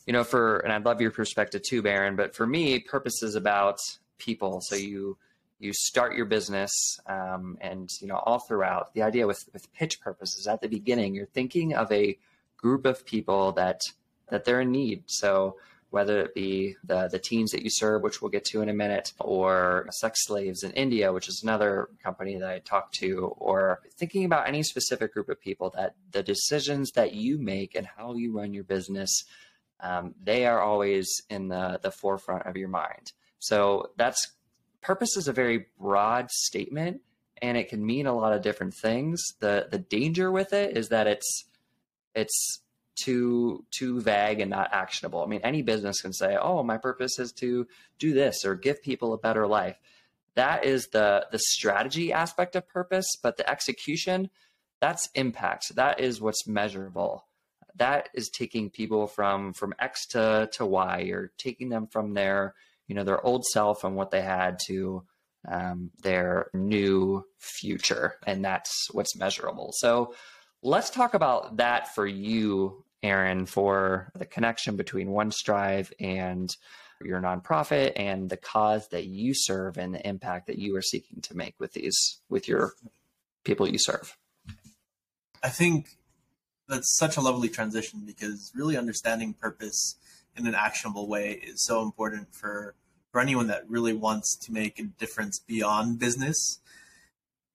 you 0.07 0.13
know 0.13 0.25
for 0.25 0.59
and 0.59 0.73
i'd 0.73 0.85
love 0.85 1.01
your 1.01 1.13
perspective 1.13 1.63
too 1.63 1.81
baron 1.81 2.17
but 2.17 2.35
for 2.35 2.45
me 2.45 2.81
purpose 2.81 3.23
is 3.23 3.37
about 3.37 3.79
people. 4.23 4.61
So 4.61 4.77
you 4.77 5.19
you 5.59 5.73
start 5.73 6.17
your 6.17 6.27
business 6.27 6.99
um, 7.07 7.57
and 7.61 7.89
you 8.01 8.09
know 8.09 8.17
all 8.17 8.39
throughout 8.39 8.95
the 8.95 9.03
idea 9.03 9.27
with 9.27 9.49
with 9.53 9.73
pitch 9.73 10.01
purpose 10.01 10.37
is 10.37 10.47
at 10.47 10.61
the 10.61 10.69
beginning 10.69 11.15
you're 11.15 11.27
thinking 11.27 11.75
of 11.75 11.91
a 11.93 12.19
group 12.57 12.87
of 12.87 13.05
people 13.05 13.53
that 13.53 13.81
that 14.29 14.45
they're 14.45 14.63
in 14.63 14.71
need. 14.71 15.03
So 15.07 15.57
whether 15.93 16.21
it 16.21 16.35
be 16.35 16.75
the, 16.85 17.07
the 17.09 17.19
teens 17.19 17.51
that 17.53 17.63
you 17.63 17.71
serve, 17.71 18.03
which 18.03 18.21
we'll 18.21 18.31
get 18.31 18.45
to 18.47 18.63
in 18.63 18.69
a 18.69 18.75
minute, 18.75 19.13
or 19.21 19.87
sex 19.91 20.25
slaves 20.25 20.63
in 20.63 20.73
India, 20.73 21.13
which 21.13 21.29
is 21.29 21.43
another 21.43 21.89
company 22.03 22.37
that 22.39 22.49
I 22.49 22.59
talked 22.61 22.95
to, 22.97 23.35
or 23.37 23.81
thinking 23.97 24.25
about 24.25 24.49
any 24.49 24.63
specific 24.63 25.13
group 25.13 25.29
of 25.29 25.39
people 25.41 25.71
that 25.77 25.95
the 26.11 26.23
decisions 26.23 26.93
that 26.93 27.13
you 27.13 27.39
make 27.39 27.75
and 27.75 27.87
how 27.87 28.15
you 28.15 28.33
run 28.33 28.55
your 28.55 28.65
business, 28.65 29.25
um, 29.81 30.15
they 30.23 30.47
are 30.47 30.61
always 30.61 31.09
in 31.29 31.49
the, 31.49 31.79
the 31.83 31.91
forefront 31.91 32.47
of 32.47 32.57
your 32.57 32.69
mind. 32.69 33.13
So 33.39 33.91
that's 33.97 34.33
purpose 34.81 35.17
is 35.17 35.29
a 35.29 35.33
very 35.33 35.67
broad 35.79 36.31
statement 36.31 37.03
and 37.43 37.59
it 37.59 37.69
can 37.69 37.85
mean 37.85 38.07
a 38.07 38.15
lot 38.15 38.33
of 38.33 38.41
different 38.41 38.73
things. 38.73 39.21
The 39.41 39.67
the 39.71 39.79
danger 39.79 40.31
with 40.31 40.53
it 40.53 40.77
is 40.77 40.89
that 40.89 41.07
it's 41.07 41.45
it's 42.15 42.62
too 42.97 43.65
too 43.71 44.01
vague 44.01 44.41
and 44.41 44.51
not 44.51 44.73
actionable. 44.73 45.23
I 45.23 45.27
mean, 45.27 45.41
any 45.43 45.63
business 45.63 46.01
can 46.01 46.13
say, 46.13 46.37
"Oh, 46.41 46.63
my 46.63 46.79
purpose 46.79 47.19
is 47.19 47.33
to 47.35 47.67
do 47.99 48.13
this 48.13 48.45
or 48.45 48.55
give 48.55 48.83
people 48.83 49.13
a 49.13 49.19
better 49.19 49.47
life." 49.47 49.79
That 50.35 50.65
is 50.65 50.89
the 50.89 51.27
the 51.31 51.39
strategy 51.39 52.13
aspect 52.13 52.57
of 52.57 52.69
purpose, 52.69 53.07
but 53.23 53.37
the 53.37 53.49
execution, 53.49 54.31
that's 54.81 55.09
impact. 55.15 55.75
That 55.77 56.01
is 56.01 56.21
what's 56.21 56.47
measurable. 56.47 57.27
that 57.75 58.09
is 58.15 58.29
taking 58.29 58.69
people 58.71 59.07
from 59.07 59.53
from 59.55 59.75
X 59.79 60.07
to 60.09 60.49
to 60.53 60.67
Y. 60.67 61.01
You're 61.01 61.33
taking 61.39 61.69
them 61.71 61.87
from 61.87 62.15
their 62.15 62.55
you 62.87 62.95
know 62.95 63.05
their 63.05 63.25
old 63.25 63.45
self 63.47 63.85
and 63.85 63.97
what 63.97 64.11
they 64.11 64.23
had 64.23 64.59
to 64.67 65.05
um, 65.49 65.91
their 66.03 66.49
new 66.55 67.25
future, 67.39 68.17
and 68.27 68.45
that's 68.45 68.89
what's 68.93 69.17
measurable. 69.17 69.71
So 69.77 70.15
let's 70.63 70.91
talk 70.91 71.15
about 71.15 71.59
that 71.59 71.95
for 71.95 72.07
you, 72.07 72.85
Aaron, 73.03 73.47
for 73.47 74.11
the 74.17 74.27
connection 74.27 74.77
between 74.77 75.09
OneStrive 75.09 75.93
and 76.01 76.49
your 77.05 77.21
nonprofit 77.21 77.93
and 77.97 78.31
the 78.31 78.37
cause 78.37 78.89
that 78.89 79.07
you 79.07 79.33
serve 79.35 79.77
and 79.77 79.95
the 79.95 80.07
impact 80.07 80.47
that 80.47 80.59
you 80.59 80.77
are 80.77 80.83
seeking 80.83 81.21
to 81.21 81.37
make 81.37 81.55
with 81.59 81.73
these 81.73 82.21
with 82.29 82.47
your 82.47 82.73
people 83.45 83.69
you 83.69 83.79
serve. 83.79 84.17
I 85.43 85.49
think 85.49 85.97
that's 86.69 86.97
such 86.97 87.17
a 87.17 87.21
lovely 87.21 87.49
transition 87.49 88.05
because 88.07 88.53
really 88.55 88.77
understanding 88.77 89.35
purpose 89.35 89.97
in 90.37 90.47
an 90.47 90.55
actionable 90.55 91.09
way 91.09 91.33
is 91.33 91.65
so 91.65 91.83
important 91.83 92.33
for 92.35 92.75
for 93.11 93.21
anyone 93.21 93.49
that 93.49 93.69
really 93.69 93.93
wants 93.93 94.37
to 94.37 94.53
make 94.53 94.79
a 94.79 94.85
difference 94.85 95.39
beyond 95.39 95.99
business. 95.99 96.61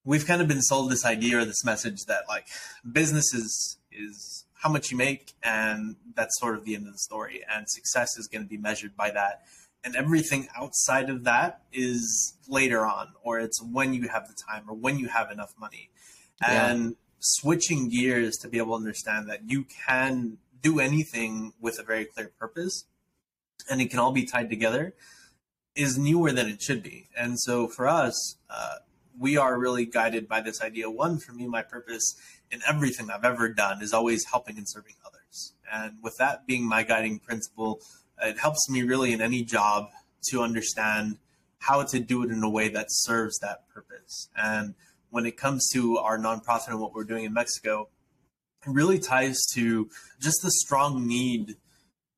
We've 0.08 0.26
kind 0.26 0.42
of 0.42 0.48
been 0.48 0.62
sold 0.62 0.90
this 0.90 1.06
idea 1.06 1.40
or 1.40 1.44
this 1.44 1.66
message 1.66 2.06
that 2.08 2.24
like 2.30 2.48
business 2.90 3.34
is 3.34 3.78
is 3.92 4.46
how 4.54 4.70
much 4.70 4.90
you 4.90 4.96
make 4.96 5.34
and 5.44 5.98
that's 6.16 6.40
sort 6.40 6.56
of 6.56 6.64
the 6.64 6.76
end 6.76 6.88
of 6.88 6.94
the 6.94 7.00
story 7.00 7.44
and 7.54 7.70
success 7.70 8.18
is 8.18 8.28
going 8.28 8.42
to 8.42 8.48
be 8.48 8.58
measured 8.58 8.96
by 8.96 9.12
that. 9.12 9.42
And 9.84 9.98
everything 9.98 10.48
outside 10.56 11.10
of 11.10 11.26
that 11.26 11.64
is 11.74 12.38
later 12.48 12.86
on 12.86 13.10
or 13.22 13.40
it's 13.40 13.62
when 13.62 13.94
you 13.94 14.08
have 14.08 14.30
the 14.30 14.36
time 14.50 14.64
or 14.70 14.76
when 14.76 14.98
you 14.98 15.10
have 15.10 15.30
enough 15.30 15.54
money. 15.60 15.90
Yeah. 16.42 16.72
and 16.72 16.96
switching 17.20 17.90
gears 17.90 18.38
to 18.38 18.48
be 18.48 18.60
able 18.60 18.78
to 18.78 18.86
understand 18.86 19.28
that 19.28 19.50
you 19.50 19.66
can 19.88 20.38
do 20.62 20.80
anything 20.80 21.52
with 21.60 21.80
a 21.80 21.84
very 21.84 22.06
clear 22.06 22.32
purpose 22.40 22.86
and 23.70 23.82
it 23.82 23.90
can 23.90 24.00
all 24.00 24.14
be 24.14 24.24
tied 24.24 24.50
together 24.50 24.94
is 25.76 25.98
newer 25.98 26.32
than 26.32 26.48
it 26.48 26.62
should 26.62 26.82
be. 26.82 27.10
And 27.18 27.40
so 27.40 27.68
for 27.68 27.88
us 27.88 28.38
uh, 28.50 28.78
we 29.20 29.38
are 29.38 29.58
really 29.58 29.86
guided 29.86 30.28
by 30.28 30.42
this 30.42 30.62
idea. 30.62 30.90
One 30.90 31.18
for 31.18 31.34
me 31.34 31.48
my 31.48 31.62
purpose 31.62 32.16
in 32.52 32.62
everything 32.68 33.10
i've 33.10 33.26
ever 33.26 33.50
done 33.50 33.82
is 33.82 33.94
always 33.94 34.26
helping 34.26 34.58
and 34.58 34.68
serving 34.70 34.96
others. 35.06 35.54
And 35.72 35.98
with 36.02 36.16
that 36.18 36.48
being 36.48 36.68
my 36.68 36.84
guiding 36.84 37.20
principle 37.20 37.82
it 38.22 38.40
helps 38.40 38.70
me 38.70 38.84
really 38.84 39.14
in 39.14 39.22
any 39.22 39.44
job 39.44 39.90
to 40.30 40.42
understand 40.42 41.18
how 41.60 41.84
to 41.84 42.00
do 42.00 42.24
it 42.24 42.32
in 42.32 42.44
a 42.44 42.50
way 42.50 42.70
that 42.70 42.88
serves 42.90 43.38
that 43.40 43.68
purpose. 43.70 44.30
And 44.36 44.76
when 45.10 45.26
it 45.26 45.38
comes 45.38 45.68
to 45.74 45.98
our 45.98 46.18
nonprofit 46.18 46.70
and 46.70 46.80
what 46.80 46.94
we're 46.94 47.04
doing 47.04 47.26
in 47.26 47.34
Mexico, 47.34 47.90
it 48.66 48.70
really 48.70 49.00
ties 49.00 49.38
to 49.54 49.90
just 50.20 50.42
the 50.44 50.52
strong 50.52 51.08
need 51.08 51.56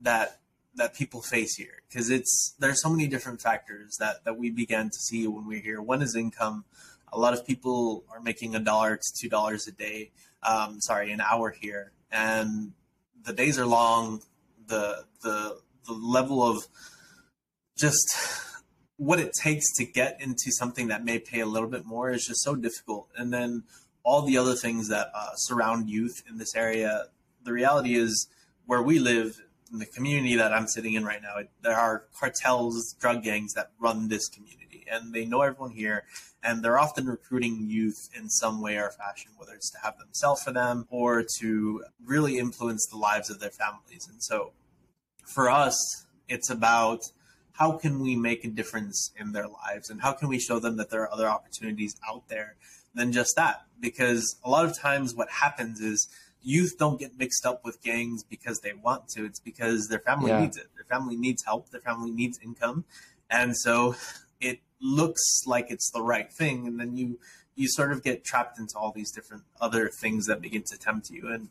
that 0.01 0.39
that 0.76 0.94
people 0.94 1.22
face 1.22 1.56
here 1.56 1.82
because 1.88 2.10
it's 2.10 2.56
there's 2.60 2.82
so 2.82 2.90
many 2.90 3.08
different 3.08 3.42
factors 3.42 3.98
that 4.00 4.24
that 4.26 4.38
we 4.38 4.50
began 4.50 4.90
to 4.90 4.98
see 4.98 5.28
when 5.28 5.46
we're 5.48 5.62
here. 5.62 5.82
One 5.82 6.02
is 6.02 6.16
income. 6.16 6.66
A 7.12 7.20
lot 7.20 7.34
of 7.34 7.46
people 7.46 8.04
are 8.12 8.22
making 8.22 8.56
a 8.56 8.60
dollar 8.60 8.96
to 8.98 9.14
two 9.20 9.30
dollars 9.30 9.68
a 9.68 9.72
day. 9.72 10.12
Um, 10.44 10.80
sorry, 10.80 11.12
an 11.12 11.22
hour 11.22 11.52
here, 11.52 11.92
and 12.12 12.74
the 13.24 13.34
days 13.34 13.60
are 13.60 13.66
long. 13.66 14.22
The 14.68 15.06
the 15.22 15.60
the 15.86 15.94
level 15.94 16.44
of 16.44 16.68
just 17.78 18.08
what 18.98 19.20
it 19.20 19.32
takes 19.34 19.66
to 19.78 19.86
get 19.86 20.22
into 20.22 20.52
something 20.52 20.90
that 20.90 21.06
may 21.06 21.18
pay 21.18 21.40
a 21.40 21.46
little 21.46 21.70
bit 21.70 21.86
more 21.86 22.12
is 22.12 22.26
just 22.26 22.44
so 22.44 22.56
difficult. 22.56 23.08
And 23.16 23.34
then 23.34 23.64
all 24.04 24.24
the 24.24 24.38
other 24.38 24.56
things 24.56 24.90
that 24.90 25.08
uh, 25.16 25.30
surround 25.36 25.90
youth 25.90 26.22
in 26.30 26.38
this 26.38 26.54
area, 26.54 27.06
the 27.44 27.54
reality 27.54 27.96
is 27.96 28.28
where 28.66 28.84
we 28.84 29.00
live 29.00 29.42
in 29.72 29.80
the 29.80 29.86
community 29.86 30.36
that 30.36 30.54
I'm 30.54 30.68
sitting 30.68 30.94
in 30.94 31.06
right 31.06 31.22
now, 31.22 31.36
there 31.62 31.76
are 31.76 32.06
cartels, 32.18 32.96
drug 33.00 33.24
gangs 33.24 33.54
that 33.54 33.72
run 33.80 34.10
this 34.10 34.28
community, 34.28 34.86
and 34.92 35.14
they 35.14 35.26
know 35.26 35.42
everyone 35.42 35.72
here, 35.72 36.06
and 36.44 36.64
they're 36.64 36.80
often 36.80 37.06
recruiting 37.06 37.68
youth 37.68 38.10
in 38.16 38.30
some 38.30 38.62
way 38.62 38.78
or 38.78 38.90
fashion, 38.90 39.32
whether 39.38 39.54
it's 39.54 39.70
to 39.72 39.78
have 39.84 39.98
them 39.98 40.08
sell 40.12 40.36
for 40.36 40.52
them 40.52 40.88
or 40.90 41.24
to 41.40 41.84
really 42.04 42.38
influence 42.38 42.88
the 42.88 42.98
lives 42.98 43.30
of 43.30 43.40
their 43.40 43.52
families. 43.52 44.08
And 44.12 44.24
so, 44.24 44.54
for 45.26 45.50
us, 45.50 46.06
it's 46.28 46.50
about 46.50 47.02
how 47.54 47.74
can 47.74 48.00
we 48.00 48.16
make 48.16 48.46
a 48.46 48.48
difference 48.48 49.12
in 49.18 49.34
their 49.34 49.48
lives 49.48 49.90
and 49.90 50.02
how 50.02 50.14
can 50.14 50.30
we 50.30 50.40
show 50.40 50.60
them 50.60 50.78
that 50.78 50.90
there 50.90 51.02
are 51.02 51.14
other 51.14 51.28
opportunities 51.28 51.96
out 52.10 52.30
there 52.30 52.56
than 52.96 53.12
just 53.12 53.34
that 53.36 53.64
because 53.80 54.40
a 54.44 54.50
lot 54.50 54.66
of 54.66 54.78
times 54.78 55.14
what 55.14 55.30
happens 55.30 55.82
is 55.82 56.08
youth 56.41 56.77
don't 56.77 57.00
get 57.00 57.17
mixed 57.17 57.46
up 57.46 57.63
with 57.63 57.81
gangs 57.81 58.24
because 58.24 58.60
they 58.60 58.74
want 58.74 59.08
to. 59.10 59.25
It's 59.25 59.39
because 59.39 59.88
their 59.88 60.00
family 60.00 60.31
yeah. 60.31 60.41
needs 60.41 60.58
it. 60.58 60.67
Their 60.75 60.86
family 60.86 61.15
needs 61.15 61.43
help. 61.46 61.69
Their 61.69 61.81
family 61.81 62.12
needs 62.12 62.39
income. 62.43 62.86
And 63.29 63.55
so 63.55 63.96
it 64.39 64.60
looks 64.81 65.22
like 65.46 65.67
it's 65.69 65.91
the 65.91 66.01
right 66.01 66.31
thing. 66.31 66.67
And 66.67 66.79
then 66.79 66.96
you 66.96 67.19
you 67.55 67.67
sort 67.67 67.91
of 67.91 68.03
get 68.03 68.24
trapped 68.24 68.58
into 68.58 68.77
all 68.77 68.93
these 68.96 69.12
different 69.12 69.43
other 69.60 69.89
things 69.89 70.27
that 70.27 70.41
begin 70.41 70.63
to 70.72 70.77
tempt 70.77 71.10
you. 71.10 71.27
And 71.27 71.50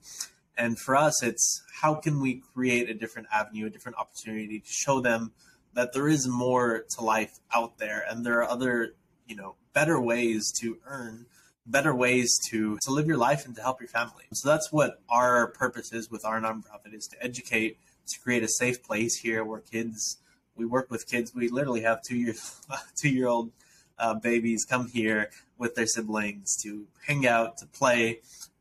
and 0.58 0.78
for 0.78 0.96
us 0.96 1.22
it's 1.22 1.62
how 1.80 1.94
can 1.94 2.20
we 2.20 2.42
create 2.52 2.90
a 2.90 2.94
different 2.94 3.28
avenue 3.32 3.66
a 3.66 3.70
different 3.70 3.96
opportunity 3.96 4.58
to 4.58 4.66
show 4.68 5.00
them 5.00 5.32
that 5.74 5.92
there 5.92 6.08
is 6.08 6.26
more 6.26 6.84
to 6.90 7.04
life 7.04 7.38
out 7.54 7.78
there 7.78 8.04
and 8.10 8.26
there 8.26 8.38
are 8.40 8.50
other 8.50 8.94
you 9.26 9.36
know 9.36 9.54
better 9.72 10.00
ways 10.00 10.52
to 10.60 10.76
earn 10.84 11.26
better 11.68 11.94
ways 11.94 12.38
to 12.50 12.78
to 12.82 12.90
live 12.90 13.06
your 13.06 13.16
life 13.16 13.46
and 13.46 13.54
to 13.56 13.62
help 13.62 13.80
your 13.80 13.88
family. 13.88 14.24
So 14.32 14.48
that's 14.48 14.72
what 14.72 15.00
our 15.08 15.48
purpose 15.48 15.92
is 15.92 16.10
with 16.10 16.24
our 16.24 16.40
nonprofit 16.40 16.94
is 16.94 17.06
to 17.08 17.22
educate 17.22 17.78
to 18.08 18.20
create 18.20 18.42
a 18.42 18.48
safe 18.48 18.82
place 18.82 19.16
here 19.16 19.44
where 19.44 19.60
kids 19.60 20.18
we 20.56 20.66
work 20.66 20.90
with 20.90 21.06
kids. 21.06 21.34
We 21.34 21.48
literally 21.48 21.82
have 21.82 22.02
two 22.02 22.16
year 22.16 22.34
two 22.96 23.10
year 23.10 23.28
old 23.28 23.52
uh, 23.98 24.14
babies 24.14 24.64
come 24.68 24.88
here 24.88 25.30
with 25.56 25.74
their 25.74 25.86
siblings 25.86 26.56
to 26.62 26.86
hang 27.06 27.26
out 27.26 27.58
to 27.58 27.66
play 27.66 28.20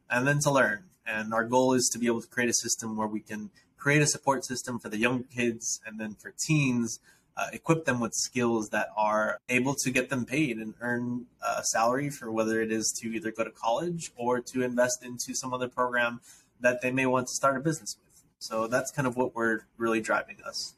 and 0.10 0.28
then 0.28 0.40
to 0.40 0.52
learn. 0.52 0.84
And 1.06 1.34
our 1.34 1.46
goal 1.46 1.74
is 1.74 1.90
to 1.94 2.00
be 2.00 2.08
able 2.08 2.22
to 2.22 2.28
create 2.28 2.50
a 2.50 2.54
system 2.54 2.98
where 2.98 3.08
we 3.08 3.22
can 3.22 3.50
create 3.78 4.02
a 4.02 4.08
support 4.08 4.44
system 4.44 4.80
for 4.80 4.90
the 4.90 4.98
young 4.98 5.24
kids 5.24 5.80
and 5.86 6.00
then 6.00 6.16
for 6.16 6.34
teens, 6.38 7.00
uh, 7.38 7.48
equip 7.54 7.86
them 7.86 8.00
with 8.00 8.14
skills 8.14 8.70
that 8.70 8.90
are 8.98 9.40
able 9.50 9.76
to 9.76 9.92
get 9.92 10.10
them 10.10 10.26
paid 10.26 10.58
and 10.58 10.74
earn 10.82 11.26
a 11.42 11.64
salary 11.64 12.10
for 12.10 12.32
whether 12.32 12.62
it 12.62 12.72
is 12.72 12.92
to 13.02 13.10
either 13.10 13.32
go 13.32 13.44
to 13.44 13.52
college 13.52 14.12
or 14.16 14.42
to 14.42 14.64
invest 14.64 15.04
into 15.04 15.36
some 15.36 15.54
other 15.54 15.68
program 15.68 16.20
that 16.60 16.82
they 16.82 16.92
may 16.92 17.06
want 17.06 17.28
to 17.28 17.34
start 17.34 17.56
a 17.56 17.60
business 17.60 17.96
with. 18.04 18.24
So 18.40 18.68
that's 18.68 18.92
kind 18.92 19.08
of 19.08 19.16
what 19.16 19.36
we're 19.36 19.62
really 19.78 20.02
driving 20.02 20.38
us. 20.46 20.74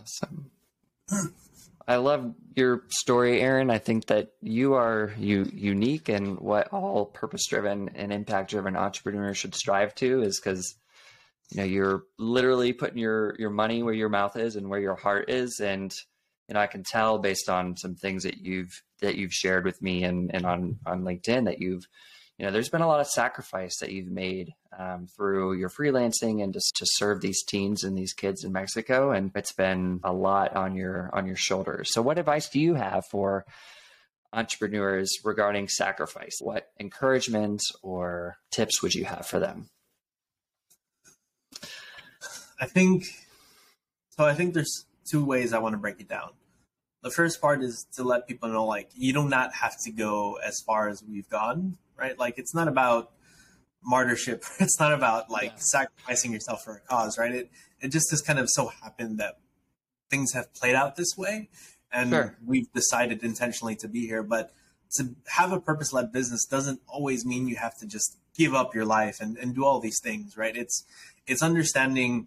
Awesome. 0.00 0.50
I 1.88 1.96
love 1.96 2.34
your 2.54 2.84
story, 2.88 3.40
Aaron. 3.40 3.68
I 3.68 3.78
think 3.78 4.06
that 4.06 4.32
you 4.40 4.74
are 4.74 5.12
you 5.18 5.50
unique 5.52 6.08
and 6.08 6.38
what 6.38 6.68
all 6.68 7.06
purpose 7.06 7.46
driven 7.48 7.90
and 7.96 8.12
impact 8.12 8.50
driven 8.50 8.76
entrepreneurs 8.76 9.38
should 9.38 9.54
strive 9.54 9.94
to 9.96 10.22
is 10.22 10.40
because 10.40 10.76
you 11.50 11.56
know 11.58 11.64
you're 11.64 12.02
literally 12.18 12.72
putting 12.72 12.98
your 12.98 13.34
your 13.38 13.50
money 13.50 13.82
where 13.82 13.94
your 13.94 14.08
mouth 14.08 14.36
is 14.36 14.56
and 14.56 14.68
where 14.68 14.80
your 14.80 14.96
heart 14.96 15.30
is 15.30 15.60
and 15.60 15.94
you 16.48 16.54
know 16.54 16.60
i 16.60 16.66
can 16.66 16.82
tell 16.82 17.18
based 17.18 17.48
on 17.48 17.76
some 17.76 17.94
things 17.94 18.22
that 18.22 18.38
you've 18.38 18.82
that 19.00 19.16
you've 19.16 19.32
shared 19.32 19.64
with 19.64 19.80
me 19.82 20.04
and 20.04 20.30
and 20.34 20.46
on 20.46 20.78
on 20.86 21.02
linkedin 21.02 21.44
that 21.46 21.60
you've 21.60 21.84
you 22.38 22.46
know 22.46 22.52
there's 22.52 22.70
been 22.70 22.80
a 22.80 22.88
lot 22.88 23.00
of 23.00 23.06
sacrifice 23.06 23.78
that 23.80 23.92
you've 23.92 24.10
made 24.10 24.54
um, 24.78 25.06
through 25.14 25.54
your 25.54 25.68
freelancing 25.68 26.42
and 26.42 26.54
just 26.54 26.74
to 26.76 26.86
serve 26.86 27.20
these 27.20 27.42
teens 27.44 27.84
and 27.84 27.98
these 27.98 28.14
kids 28.14 28.44
in 28.44 28.52
mexico 28.52 29.10
and 29.10 29.30
it's 29.34 29.52
been 29.52 30.00
a 30.04 30.12
lot 30.12 30.56
on 30.56 30.74
your 30.74 31.10
on 31.12 31.26
your 31.26 31.36
shoulders. 31.36 31.92
So 31.92 32.02
what 32.02 32.18
advice 32.18 32.48
do 32.48 32.60
you 32.60 32.74
have 32.74 33.04
for 33.10 33.44
entrepreneurs 34.32 35.10
regarding 35.24 35.68
sacrifice? 35.68 36.38
What 36.40 36.68
encouragement 36.78 37.60
or 37.82 38.36
tips 38.50 38.82
would 38.82 38.94
you 38.94 39.04
have 39.04 39.26
for 39.26 39.40
them 39.40 39.68
I 42.60 42.66
think 42.66 43.04
so. 44.10 44.24
I 44.24 44.34
think 44.34 44.54
there's 44.54 44.86
two 45.08 45.24
ways 45.24 45.52
I 45.52 45.58
want 45.58 45.74
to 45.74 45.78
break 45.78 46.00
it 46.00 46.08
down. 46.08 46.30
The 47.02 47.10
first 47.10 47.40
part 47.40 47.62
is 47.62 47.86
to 47.94 48.04
let 48.04 48.28
people 48.28 48.50
know, 48.50 48.66
like, 48.66 48.90
you 48.94 49.12
do 49.14 49.26
not 49.26 49.54
have 49.54 49.74
to 49.84 49.90
go 49.90 50.38
as 50.44 50.60
far 50.60 50.88
as 50.88 51.02
we've 51.02 51.28
gone, 51.30 51.78
right? 51.96 52.18
Like, 52.18 52.38
it's 52.38 52.54
not 52.54 52.68
about 52.68 53.12
martyrship. 53.82 54.44
It's 54.60 54.78
not 54.78 54.92
about 54.92 55.30
like 55.30 55.52
yeah. 55.52 55.58
sacrificing 55.58 56.32
yourself 56.32 56.64
for 56.64 56.76
a 56.76 56.80
cause, 56.80 57.18
right? 57.18 57.34
It 57.34 57.50
it 57.80 57.88
just 57.88 58.10
has 58.10 58.20
kind 58.20 58.38
of 58.38 58.48
so 58.48 58.68
happened 58.82 59.18
that 59.18 59.38
things 60.10 60.32
have 60.32 60.52
played 60.54 60.74
out 60.74 60.96
this 60.96 61.16
way, 61.16 61.48
and 61.92 62.10
sure. 62.10 62.36
we've 62.44 62.70
decided 62.72 63.22
intentionally 63.22 63.76
to 63.76 63.88
be 63.88 64.06
here. 64.06 64.22
But 64.22 64.52
to 64.96 65.14
have 65.28 65.52
a 65.52 65.60
purpose 65.60 65.92
led 65.92 66.12
business 66.12 66.44
doesn't 66.44 66.80
always 66.88 67.24
mean 67.24 67.48
you 67.48 67.56
have 67.56 67.78
to 67.78 67.86
just 67.86 68.16
give 68.36 68.54
up 68.54 68.74
your 68.74 68.84
life 68.84 69.20
and, 69.20 69.36
and 69.36 69.54
do 69.54 69.64
all 69.64 69.80
these 69.80 70.00
things, 70.00 70.36
right? 70.36 70.56
It's 70.56 70.84
it's 71.26 71.42
understanding 71.42 72.26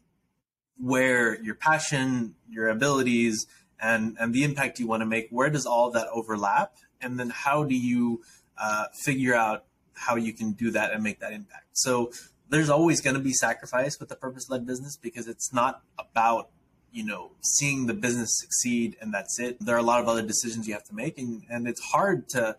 where 0.77 1.41
your 1.41 1.55
passion, 1.55 2.36
your 2.50 2.70
abilities, 2.70 3.46
and 3.82 4.15
and 4.20 4.34
the 4.34 4.43
impact 4.43 4.79
you 4.79 4.88
want 4.88 5.01
to 5.01 5.05
make, 5.05 5.27
where 5.29 5.50
does 5.50 5.65
all 5.65 5.91
that 5.91 6.08
overlap, 6.13 6.74
and 7.01 7.20
then 7.20 7.29
how 7.29 7.63
do 7.63 7.75
you 7.75 8.22
uh, 8.58 8.86
figure 8.93 9.36
out 9.36 9.65
how 9.93 10.15
you 10.15 10.34
can 10.34 10.51
do 10.53 10.72
that 10.72 10.91
and 10.91 11.03
make 11.03 11.20
that 11.20 11.34
impact? 11.34 11.67
So 11.74 12.12
there's 12.50 12.70
always 12.70 13.01
going 13.01 13.15
to 13.15 13.22
be 13.22 13.34
sacrifice 13.34 14.00
with 14.00 14.10
the 14.10 14.15
purpose 14.15 14.50
led 14.50 14.65
business 14.65 14.96
because 14.96 15.27
it's 15.27 15.53
not 15.53 15.82
about 15.98 16.50
you 16.93 17.03
know 17.05 17.31
seeing 17.41 17.88
the 17.88 17.93
business 17.93 18.39
succeed 18.39 18.95
and 19.01 19.13
that's 19.13 19.39
it. 19.39 19.57
There 19.59 19.75
are 19.75 19.79
a 19.79 19.83
lot 19.83 20.01
of 20.01 20.07
other 20.07 20.21
decisions 20.21 20.67
you 20.67 20.73
have 20.73 20.85
to 20.85 20.95
make 20.95 21.17
and, 21.17 21.43
and 21.50 21.67
it's 21.67 21.81
hard 21.81 22.29
to 22.29 22.55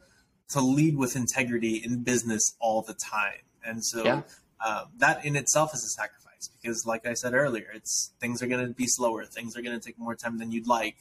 to 0.50 0.61
lead 0.61 0.97
with 0.97 1.17
integrity 1.17 1.76
in 1.76 2.03
business 2.03 2.55
all 2.61 2.83
the 2.83 2.95
time. 2.95 3.41
And 3.64 3.83
so 3.83 4.05
yeah. 4.05 4.23
uh, 4.64 4.85
that 4.99 5.25
in 5.25 5.37
itself 5.37 5.73
is 5.75 5.83
a 5.83 5.88
sacrifice 5.88 6.50
because 6.61 6.85
like 6.85 7.07
i 7.07 7.14
said 7.14 7.33
earlier 7.33 7.69
it's 7.73 8.12
things 8.21 8.43
are 8.43 8.47
going 8.47 8.67
to 8.67 8.75
be 8.75 8.87
slower 8.87 9.25
things 9.25 9.57
are 9.57 9.62
going 9.62 9.79
to 9.79 9.83
take 9.83 9.99
more 9.99 10.14
time 10.14 10.37
than 10.38 10.53
you'd 10.53 10.67
like 10.67 10.97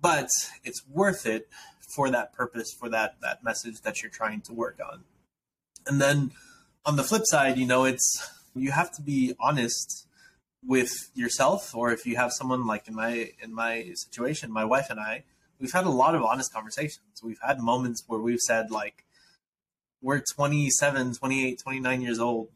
but 0.00 0.28
it's 0.62 0.82
worth 0.88 1.26
it 1.26 1.48
for 1.88 2.10
that 2.10 2.32
purpose 2.32 2.72
for 2.72 2.88
that 2.88 3.16
that 3.22 3.42
message 3.42 3.80
that 3.82 4.02
you're 4.02 4.10
trying 4.10 4.40
to 4.42 4.52
work 4.52 4.78
on. 4.92 5.04
And 5.86 6.00
then 6.00 6.32
on 6.84 6.96
the 6.96 7.02
flip 7.02 7.22
side 7.24 7.56
you 7.56 7.66
know 7.66 7.84
it's 7.84 8.30
you 8.54 8.70
have 8.70 8.92
to 8.92 9.02
be 9.02 9.34
honest 9.40 10.06
with 10.68 11.10
yourself 11.14 11.74
or 11.74 11.90
if 11.90 12.06
you 12.06 12.14
have 12.14 12.30
someone 12.30 12.66
like 12.66 12.86
in 12.86 12.94
my 12.94 13.32
in 13.42 13.52
my 13.52 13.90
situation 13.94 14.52
my 14.52 14.64
wife 14.64 14.86
and 14.90 15.00
i 15.00 15.24
we've 15.58 15.72
had 15.72 15.84
a 15.84 15.90
lot 15.90 16.14
of 16.14 16.22
honest 16.22 16.52
conversations. 16.52 17.22
We've 17.22 17.40
had 17.42 17.60
moments 17.60 18.04
where 18.06 18.20
we've 18.20 18.40
said 18.40 18.70
like 18.70 19.04
we're 20.00 20.22
27 20.34 21.14
28 21.14 21.58
29 21.58 22.02
years 22.02 22.18
old. 22.18 22.48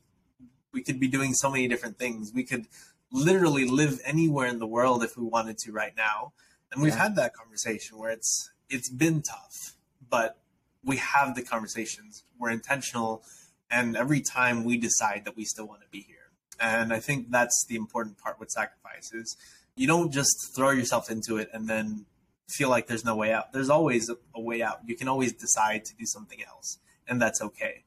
We 0.73 0.83
could 0.83 1.01
be 1.01 1.09
doing 1.09 1.35
so 1.35 1.51
many 1.51 1.69
different 1.69 1.99
things. 1.99 2.33
We 2.35 2.45
could 2.45 2.67
literally 3.11 3.69
live 3.69 4.01
anywhere 4.05 4.47
in 4.47 4.59
the 4.59 4.67
world 4.67 5.03
if 5.03 5.17
we 5.17 5.25
wanted 5.25 5.59
to 5.59 5.73
right 5.73 5.95
now. 5.97 6.33
And 6.71 6.83
we've 6.83 6.93
yeah. 6.93 7.03
had 7.03 7.17
that 7.17 7.35
conversation 7.35 7.99
where 7.99 8.11
it's 8.11 8.51
it's 8.69 8.89
been 8.89 9.23
tough 9.23 9.75
but 10.09 10.39
we 10.85 10.97
have 10.97 11.35
the 11.35 11.43
conversations. 11.43 12.25
We're 12.39 12.51
intentional. 12.51 13.23
And 13.71 13.97
every 13.97 14.21
time 14.21 14.65
we 14.65 14.77
decide 14.77 15.23
that 15.25 15.37
we 15.37 15.45
still 15.45 15.67
want 15.67 15.81
to 15.81 15.89
be 15.89 16.01
here 16.01 16.22
and 16.63 16.93
I 16.93 17.01
think 17.01 17.31
that's 17.31 17.67
the 17.69 17.75
important 17.75 18.19
part 18.19 18.39
with 18.39 18.51
sacrifice 18.51 19.13
is 19.13 19.37
you 19.75 19.87
don't 19.87 20.13
just 20.13 20.55
throw 20.55 20.71
yourself 20.71 21.11
into 21.11 21.37
it 21.37 21.51
and 21.53 21.69
then 21.69 22.07
feel 22.49 22.71
like 22.71 22.87
there's 22.87 23.05
no 23.05 23.17
way 23.17 23.33
out. 23.33 23.53
There's 23.53 23.69
always 23.69 24.09
a, 24.09 24.17
a 24.35 24.41
way 24.41 24.63
out. 24.63 24.79
You 24.87 24.95
can 24.97 25.09
always 25.09 25.33
decide 25.33 25.85
to 25.87 25.95
do 25.97 26.07
something 26.07 26.39
else, 26.47 26.79
and 27.09 27.21
that's 27.21 27.43
okay. 27.43 27.85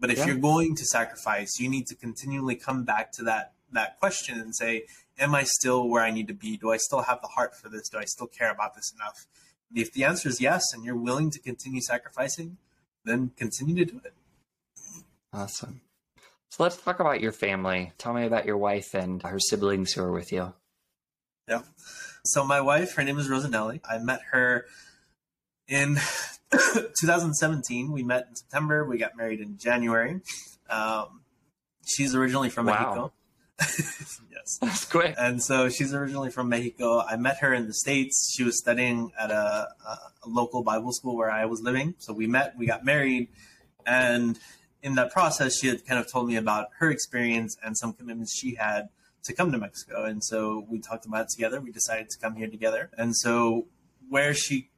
But 0.00 0.10
if 0.10 0.18
yeah. 0.18 0.26
you're 0.26 0.36
going 0.36 0.74
to 0.76 0.84
sacrifice, 0.86 1.58
you 1.58 1.68
need 1.68 1.86
to 1.88 1.94
continually 1.94 2.56
come 2.56 2.84
back 2.84 3.12
to 3.12 3.22
that 3.24 3.52
that 3.72 3.98
question 3.98 4.40
and 4.40 4.56
say, 4.56 4.84
am 5.18 5.34
I 5.34 5.42
still 5.42 5.86
where 5.86 6.02
I 6.02 6.10
need 6.10 6.28
to 6.28 6.34
be? 6.34 6.56
Do 6.56 6.70
I 6.72 6.78
still 6.78 7.02
have 7.02 7.20
the 7.20 7.28
heart 7.28 7.54
for 7.54 7.68
this? 7.68 7.90
Do 7.90 7.98
I 7.98 8.04
still 8.04 8.26
care 8.26 8.50
about 8.50 8.74
this 8.74 8.90
enough? 8.94 9.26
If 9.74 9.92
the 9.92 10.04
answer 10.04 10.30
is 10.30 10.40
yes 10.40 10.62
and 10.72 10.82
you're 10.82 10.96
willing 10.96 11.30
to 11.32 11.38
continue 11.38 11.82
sacrificing, 11.82 12.56
then 13.04 13.32
continue 13.36 13.84
to 13.84 13.84
do 13.84 14.00
it. 14.02 14.14
Awesome. 15.30 15.82
So 16.50 16.62
let's 16.62 16.76
talk 16.76 17.00
about 17.00 17.20
your 17.20 17.32
family. 17.32 17.92
Tell 17.98 18.14
me 18.14 18.24
about 18.24 18.46
your 18.46 18.56
wife 18.56 18.94
and 18.94 19.22
her 19.22 19.38
siblings 19.38 19.92
who 19.92 20.02
are 20.02 20.12
with 20.12 20.32
you. 20.32 20.54
Yeah. 21.46 21.62
So 22.24 22.44
my 22.44 22.60
wife, 22.60 22.94
her 22.94 23.04
name 23.04 23.18
is 23.18 23.28
Rosanelli. 23.28 23.80
I 23.88 23.98
met 23.98 24.20
her 24.32 24.66
in 25.66 25.96
2017. 26.50 27.92
We 27.92 28.02
met 28.02 28.26
in 28.28 28.36
September. 28.36 28.84
We 28.84 28.98
got 28.98 29.16
married 29.16 29.40
in 29.40 29.58
January. 29.58 30.20
Um, 30.70 31.20
she's 31.86 32.14
originally 32.14 32.50
from 32.50 32.66
wow. 32.66 33.12
Mexico. 33.58 34.12
yes. 34.30 34.58
That's 34.60 34.84
quick. 34.84 35.14
And 35.18 35.42
so 35.42 35.68
she's 35.68 35.92
originally 35.92 36.30
from 36.30 36.48
Mexico. 36.48 37.00
I 37.00 37.16
met 37.16 37.38
her 37.38 37.52
in 37.52 37.66
the 37.66 37.74
States. 37.74 38.32
She 38.34 38.42
was 38.42 38.58
studying 38.58 39.12
at 39.18 39.30
a, 39.30 39.68
a, 39.86 39.98
a 40.24 40.28
local 40.28 40.62
Bible 40.62 40.92
school 40.92 41.16
where 41.16 41.30
I 41.30 41.44
was 41.44 41.60
living. 41.60 41.94
So 41.98 42.12
we 42.12 42.26
met, 42.26 42.54
we 42.56 42.66
got 42.66 42.84
married, 42.84 43.28
and 43.86 44.38
in 44.82 44.94
that 44.94 45.10
process, 45.10 45.58
she 45.58 45.68
had 45.68 45.84
kind 45.86 46.00
of 46.00 46.10
told 46.10 46.28
me 46.28 46.36
about 46.36 46.68
her 46.78 46.90
experience 46.90 47.56
and 47.62 47.76
some 47.76 47.92
commitments 47.92 48.34
she 48.34 48.54
had 48.54 48.88
to 49.24 49.32
come 49.32 49.52
to 49.52 49.58
Mexico. 49.58 50.04
And 50.04 50.22
so 50.22 50.64
we 50.68 50.80
talked 50.80 51.06
about 51.06 51.22
it 51.22 51.28
together. 51.30 51.60
We 51.60 51.72
decided 51.72 52.08
to 52.10 52.18
come 52.18 52.36
here 52.36 52.48
together. 52.48 52.90
And 52.96 53.16
so 53.16 53.66
where 54.08 54.34
she, 54.34 54.70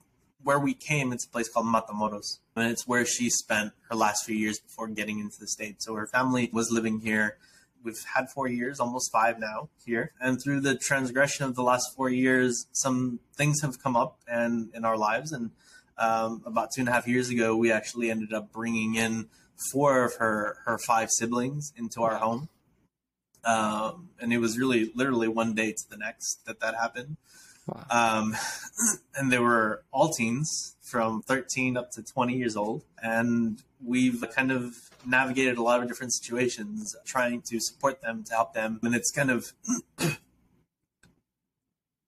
where 0.42 0.58
we 0.58 0.74
came, 0.74 1.12
it's 1.12 1.26
a 1.26 1.28
place 1.28 1.48
called 1.48 1.66
Matamoros. 1.66 2.38
And 2.56 2.70
it's 2.70 2.86
where 2.86 3.04
she 3.04 3.30
spent 3.30 3.72
her 3.88 3.96
last 3.96 4.24
few 4.24 4.36
years 4.36 4.58
before 4.58 4.88
getting 4.88 5.18
into 5.20 5.38
the 5.38 5.46
States. 5.46 5.84
So 5.84 5.94
her 5.94 6.06
family 6.06 6.50
was 6.52 6.70
living 6.70 7.00
here. 7.00 7.36
We've 7.82 8.02
had 8.14 8.28
four 8.30 8.48
years, 8.48 8.80
almost 8.80 9.10
five 9.12 9.38
now 9.38 9.70
here. 9.84 10.12
And 10.20 10.38
through 10.42 10.60
the 10.60 10.76
transgression 10.76 11.46
of 11.46 11.54
the 11.54 11.62
last 11.62 11.94
four 11.94 12.10
years, 12.10 12.66
some 12.72 13.20
things 13.34 13.62
have 13.62 13.82
come 13.82 13.96
up 13.96 14.18
and 14.26 14.68
in 14.74 14.84
our 14.84 14.96
lives. 14.96 15.32
And 15.32 15.50
um, 15.96 16.42
about 16.44 16.70
two 16.74 16.80
and 16.80 16.88
a 16.88 16.92
half 16.92 17.06
years 17.06 17.30
ago, 17.30 17.56
we 17.56 17.70
actually 17.70 18.10
ended 18.10 18.32
up 18.32 18.52
bringing 18.52 18.96
in 18.96 19.28
four 19.72 20.04
of 20.04 20.14
her 20.16 20.58
her 20.64 20.78
five 20.78 21.10
siblings 21.10 21.72
into 21.76 22.02
our 22.02 22.16
home. 22.16 22.48
Um, 23.44 24.10
and 24.20 24.32
it 24.32 24.38
was 24.38 24.58
really 24.58 24.92
literally 24.94 25.28
one 25.28 25.54
day 25.54 25.72
to 25.72 25.90
the 25.90 25.96
next 25.96 26.44
that 26.46 26.60
that 26.60 26.74
happened. 26.74 27.16
Wow. 27.66 27.86
Um, 27.90 28.36
and 29.14 29.32
they 29.32 29.38
were 29.38 29.82
all 29.92 30.10
teens 30.10 30.76
from 30.82 31.22
13 31.22 31.76
up 31.76 31.90
to 31.92 32.02
20 32.02 32.34
years 32.36 32.56
old. 32.56 32.84
And 33.02 33.62
we've 33.82 34.24
kind 34.34 34.50
of 34.50 34.74
navigated 35.06 35.56
a 35.56 35.62
lot 35.62 35.82
of 35.82 35.88
different 35.88 36.12
situations 36.12 36.94
trying 37.06 37.42
to 37.42 37.60
support 37.60 38.02
them, 38.02 38.24
to 38.24 38.34
help 38.34 38.54
them. 38.54 38.80
And 38.82 38.94
it's 38.94 39.10
kind 39.10 39.30
of 39.30 39.52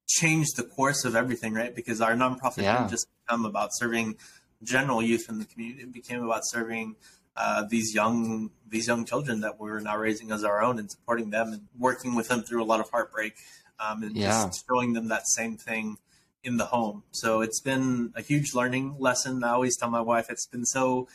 changed 0.09 0.57
the 0.57 0.65
course 0.65 1.05
of 1.05 1.15
everything, 1.15 1.55
right? 1.55 1.75
Because 1.75 2.01
our 2.01 2.15
nonprofit 2.15 2.63
yeah. 2.63 2.79
didn't 2.79 2.91
just 2.91 3.07
become 3.25 3.45
about 3.47 3.71
serving 3.73 4.17
general 4.63 5.03
youth 5.03 5.29
in 5.29 5.39
the 5.39 5.45
community, 5.45 5.83
it 5.83 5.93
became 5.93 6.23
about 6.23 6.43
serving 6.45 6.95
uh, 7.37 7.65
these 7.69 7.95
young 7.95 8.51
these 8.69 8.87
young 8.87 9.05
children 9.05 9.41
that 9.41 9.61
we're 9.61 9.81
now 9.81 9.97
raising 9.97 10.31
as 10.31 10.45
our 10.45 10.63
own 10.63 10.79
and 10.79 10.91
supporting 10.91 11.31
them 11.31 11.53
and 11.53 11.63
working 11.79 12.15
with 12.15 12.29
them 12.29 12.43
through 12.43 12.63
a 12.63 12.65
lot 12.65 12.81
of 12.81 12.89
heartbreak 12.91 13.35
um, 13.79 14.03
and 14.03 14.17
yeah. 14.17 14.29
just 14.47 14.65
showing 14.67 14.95
them 14.95 15.09
that 15.09 15.27
same 15.27 15.57
thing 15.57 15.99
in 16.43 16.57
the 16.57 16.65
home. 16.65 17.03
So 17.13 17.41
it's 17.43 17.61
been 17.61 18.13
a 18.17 18.23
huge 18.23 18.55
learning 18.55 18.97
lesson. 18.99 19.45
I 19.45 19.51
always 19.51 19.77
tell 19.77 19.91
my 19.91 20.01
wife 20.01 20.27
it's 20.31 20.47
been 20.47 20.65
so 20.65 21.09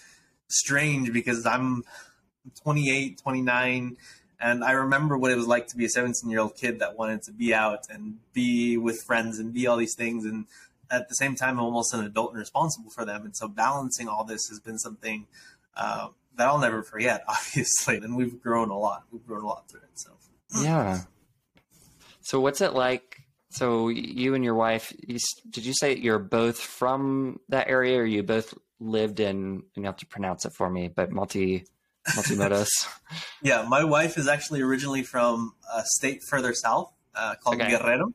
strange 0.48 1.12
because 1.12 1.46
I'm 1.46 1.84
28, 2.62 3.20
29, 3.22 3.98
and 4.40 4.64
I 4.64 4.72
remember 4.72 5.18
what 5.18 5.32
it 5.32 5.36
was 5.36 5.48
like 5.48 5.68
to 5.68 5.78
be 5.78 5.86
a 5.86 5.90
17 5.90 6.30
year 6.30 6.40
old 6.40 6.56
kid 6.56 6.80
that 6.80 6.98
wanted 6.98 7.24
to 7.24 7.32
be 7.32 7.54
out 7.54 7.88
and 7.90 8.20
be 8.34 8.78
with 8.78 9.02
friends 9.04 9.40
and 9.40 9.54
be 9.54 9.68
all 9.68 9.78
these 9.78 9.96
things. 9.96 10.26
And 10.26 10.46
at 10.92 11.10
the 11.10 11.16
same 11.16 11.36
time, 11.36 11.58
I'm 11.58 11.66
almost 11.66 11.94
an 11.94 12.06
adult 12.06 12.32
and 12.32 12.40
responsible 12.40 12.92
for 12.92 13.04
them. 13.04 13.26
And 13.26 13.36
so 13.36 13.48
balancing 13.48 14.08
all 14.08 14.24
this 14.24 14.48
has 14.48 14.60
been 14.60 14.78
something 14.78 15.26
uh, 15.78 16.10
that 16.36 16.48
I'll 16.48 16.60
never 16.60 16.84
forget, 16.84 17.24
obviously. 17.28 17.98
And 17.98 18.16
we've 18.16 18.42
grown 18.42 18.70
a 18.70 18.78
lot. 18.78 19.04
We've 19.12 19.26
grown 19.26 19.44
a 19.44 19.48
lot 19.48 19.70
through 19.70 19.82
it. 19.82 19.92
So 19.96 20.12
yeah. 20.62 21.02
So 22.22 22.40
what's 22.40 22.62
it 22.62 22.74
like? 22.74 23.22
So 23.50 23.88
you 23.88 24.36
and 24.36 24.44
your 24.44 24.56
wife, 24.56 24.94
you, 25.08 25.18
did 25.50 25.66
you 25.66 25.74
say 25.74 25.96
you're 25.96 26.20
both 26.20 26.60
from 26.60 27.40
that 27.50 27.70
area, 27.70 28.00
or 28.00 28.06
you 28.06 28.24
both 28.24 28.54
lived 28.80 29.20
in? 29.20 29.36
And 29.36 29.64
you 29.76 29.86
have 29.86 29.98
to 29.98 30.06
pronounce 30.06 30.46
it 30.46 30.54
for 30.54 30.70
me, 30.70 30.90
but 30.90 31.12
multi 31.12 31.66
Multimodos. 32.10 32.70
yeah, 33.42 33.66
my 33.68 33.84
wife 33.84 34.18
is 34.18 34.28
actually 34.28 34.62
originally 34.62 35.04
from 35.04 35.54
a 35.74 35.84
state 35.86 36.22
further 36.30 36.54
south 36.54 36.94
uh, 37.16 37.36
called 37.44 37.62
okay. 37.62 37.72
Guerrero. 37.72 38.14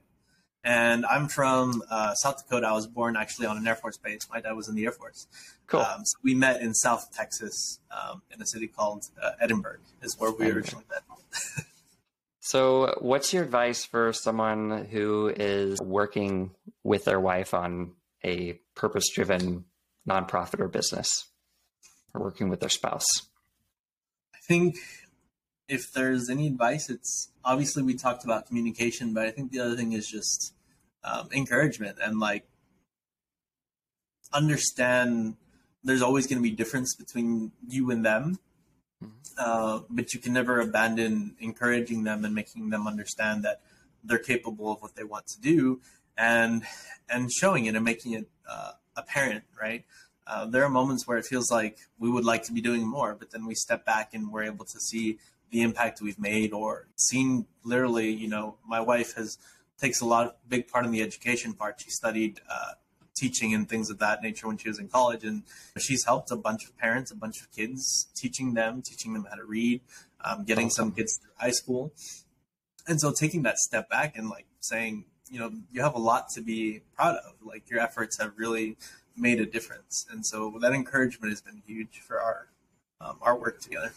And 0.65 1.05
I'm 1.07 1.29
from 1.29 1.83
uh, 1.91 2.15
South 2.15 2.39
Dakota. 2.39 2.69
I 2.69 2.73
was 2.73 2.87
born 2.87 3.17
actually 3.17 3.47
on 3.47 3.57
an 3.57 3.67
Air 3.67 3.75
Force 3.75 3.97
base. 3.97 4.29
My 4.31 4.41
dad 4.41 4.53
was 4.53 4.69
in 4.69 4.77
the 4.77 4.85
Air 4.85 4.93
Force. 4.93 5.27
Cool. 5.67 5.81
Um, 5.81 6.05
so 6.05 6.17
we 6.23 6.35
met 6.35 6.61
in 6.61 6.75
South 6.75 7.09
Texas 7.13 7.81
um, 7.91 8.23
in 8.31 8.41
a 8.41 8.47
city 8.47 8.69
called 8.69 9.05
uh, 9.21 9.33
Edinburg, 9.41 9.81
is 10.03 10.17
where 10.19 10.31
we 10.31 10.51
originally 10.51 10.85
met. 10.89 11.03
so, 12.41 12.95
what's 13.01 13.33
your 13.33 13.43
advice 13.43 13.85
for 13.85 14.13
someone 14.13 14.87
who 14.91 15.33
is 15.35 15.81
working 15.81 16.53
with 16.85 17.05
their 17.07 17.19
wife 17.19 17.55
on 17.55 17.93
a 18.25 18.61
purpose 18.75 19.09
driven 19.13 19.65
nonprofit 20.09 20.61
or 20.61 20.69
business 20.69 21.27
or 22.15 22.23
working 22.23 22.49
with 22.49 22.61
their 22.61 22.69
spouse? 22.69 23.07
I 24.35 24.39
think 24.47 24.77
if 25.73 25.91
there's 25.91 26.29
any 26.29 26.47
advice, 26.47 26.91
it's 26.91 27.31
obviously 27.43 27.83
we 27.83 27.95
talked 27.95 28.25
about 28.25 28.47
communication, 28.47 29.15
but 29.15 29.25
I 29.25 29.31
think 29.31 29.53
the 29.53 29.61
other 29.61 29.75
thing 29.75 29.93
is 29.93 30.07
just 30.07 30.53
um, 31.03 31.29
encouragement 31.33 31.97
and 32.05 32.21
like 32.21 32.45
understand 34.35 35.37
there's 35.83 36.03
always 36.03 36.27
going 36.27 36.39
to 36.39 36.43
be 36.43 36.55
difference 36.55 36.95
between 36.95 37.53
you 37.67 37.91
and 37.91 38.05
them 38.05 38.39
mm-hmm. 39.03 39.13
uh, 39.39 39.81
but 39.91 40.13
you 40.15 40.21
can 40.21 40.33
never 40.33 40.61
abandon 40.61 41.35
encouraging 41.41 42.05
them 42.05 42.25
and 42.25 42.35
making 42.35 42.71
them 42.71 42.87
understand 42.87 43.45
that 43.45 43.61
they're 44.05 44.19
capable 44.19 44.73
of 44.73 44.81
what 44.81 44.95
they 44.95 45.05
want 45.05 45.27
to 45.27 45.41
do 45.41 45.81
and 46.17 46.63
and 47.09 47.33
showing 47.33 47.67
it 47.67 47.75
and 47.75 47.85
making 47.85 48.13
it 48.13 48.29
uh, 48.49 48.73
apparent 48.97 49.43
right 49.61 49.85
uh, 50.29 50.47
there 50.47 50.63
are 50.63 50.71
moments 50.71 51.07
where 51.07 51.19
it 51.19 51.27
feels 51.27 51.51
like 51.51 51.79
we 51.99 52.09
would 52.09 52.25
like 52.25 52.45
to 52.45 52.53
be 52.53 52.61
doing 52.61 52.87
more 52.87 53.15
but 53.19 53.33
then 53.33 53.45
we 53.45 53.55
step 53.55 53.85
back 53.85 54.15
and 54.15 54.33
we're 54.33 54.45
able 54.45 54.65
to 54.65 54.79
see 54.79 55.19
the 55.53 55.63
impact 55.63 56.01
we've 56.01 56.19
made 56.19 56.53
or 56.53 56.89
seen 56.97 57.47
literally, 57.63 58.11
you 58.11 58.27
know, 58.27 58.57
my 58.67 58.81
wife 58.81 59.15
has 59.15 59.39
takes 59.79 60.01
a 60.01 60.07
lot 60.07 60.27
of 60.27 60.33
big 60.49 60.67
part 60.69 60.85
in 60.85 60.91
the 60.91 61.03
education 61.03 61.53
part. 61.53 61.81
She 61.81 61.91
studied 61.91 62.41
uh, 62.49 62.73
teaching 63.15 63.53
and 63.53 63.69
things 63.69 63.91
of 63.91 63.99
that 63.99 64.23
nature 64.23 64.47
when 64.47 64.57
she 64.57 64.69
was 64.69 64.79
in 64.79 64.89
college. 64.89 65.25
And 65.25 65.43
she's 65.79 66.05
helped 66.05 66.31
a 66.31 66.37
bunch 66.37 66.65
of 66.65 66.77
parents, 66.79 67.11
a 67.11 67.17
bunch 67.17 67.41
of 67.41 67.51
kids, 67.53 68.09
teaching 68.15 68.55
them, 68.55 68.83
teaching 68.83 69.13
them 69.13 69.27
how 69.29 69.37
to 69.37 69.45
read, 69.45 69.83
um, 70.25 70.45
getting 70.45 70.71
some 70.71 70.93
kids 70.93 71.19
through 71.21 71.33
high 71.37 71.51
school. 71.51 71.93
And 72.89 73.01
so 73.01 73.13
taking 73.13 73.43
that 73.43 73.59
step 73.59 73.91
back 73.91 74.17
and 74.17 74.29
like 74.29 74.47
saying, 74.61 75.05
you 75.31 75.39
know, 75.39 75.51
you 75.71 75.83
have 75.83 75.95
a 75.95 76.01
lot 76.01 76.29
to 76.35 76.41
be 76.41 76.83
proud 76.95 77.17
of. 77.17 77.35
Like 77.45 77.69
your 77.69 77.81
efforts 77.81 78.19
have 78.21 78.33
really 78.37 78.77
made 79.17 79.41
a 79.41 79.47
difference. 79.47 80.07
And 80.11 80.25
so 80.25 80.59
that 80.61 80.73
encouragement 80.73 81.33
has 81.33 81.41
been 81.41 81.63
huge 81.67 82.01
for 82.01 82.21
our 82.21 82.49
um, 83.01 83.19
our 83.21 83.37
work 83.37 83.61
together. 83.61 83.93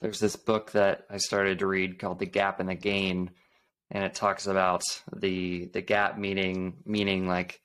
There's 0.00 0.20
this 0.20 0.36
book 0.36 0.72
that 0.72 1.06
I 1.10 1.18
started 1.18 1.58
to 1.58 1.66
read 1.66 1.98
called 1.98 2.18
The 2.18 2.26
Gap 2.26 2.60
and 2.60 2.68
the 2.68 2.74
Gain 2.74 3.30
and 3.90 4.04
it 4.04 4.14
talks 4.14 4.46
about 4.46 4.82
the 5.14 5.66
the 5.72 5.80
gap 5.80 6.18
meaning 6.18 6.76
meaning 6.84 7.26
like 7.26 7.60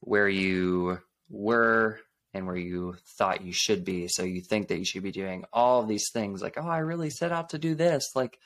where 0.00 0.28
you 0.28 0.98
were 1.28 1.98
and 2.34 2.46
where 2.46 2.56
you 2.56 2.94
thought 3.18 3.44
you 3.44 3.52
should 3.52 3.84
be. 3.84 4.08
So 4.08 4.22
you 4.22 4.42
think 4.42 4.68
that 4.68 4.78
you 4.78 4.84
should 4.84 5.02
be 5.02 5.12
doing 5.12 5.44
all 5.52 5.84
these 5.84 6.10
things 6.12 6.42
like 6.42 6.56
oh 6.58 6.68
i 6.68 6.78
really 6.78 7.10
set 7.10 7.32
out 7.32 7.50
to 7.50 7.58
do 7.58 7.74
this. 7.74 8.04
Like 8.14 8.38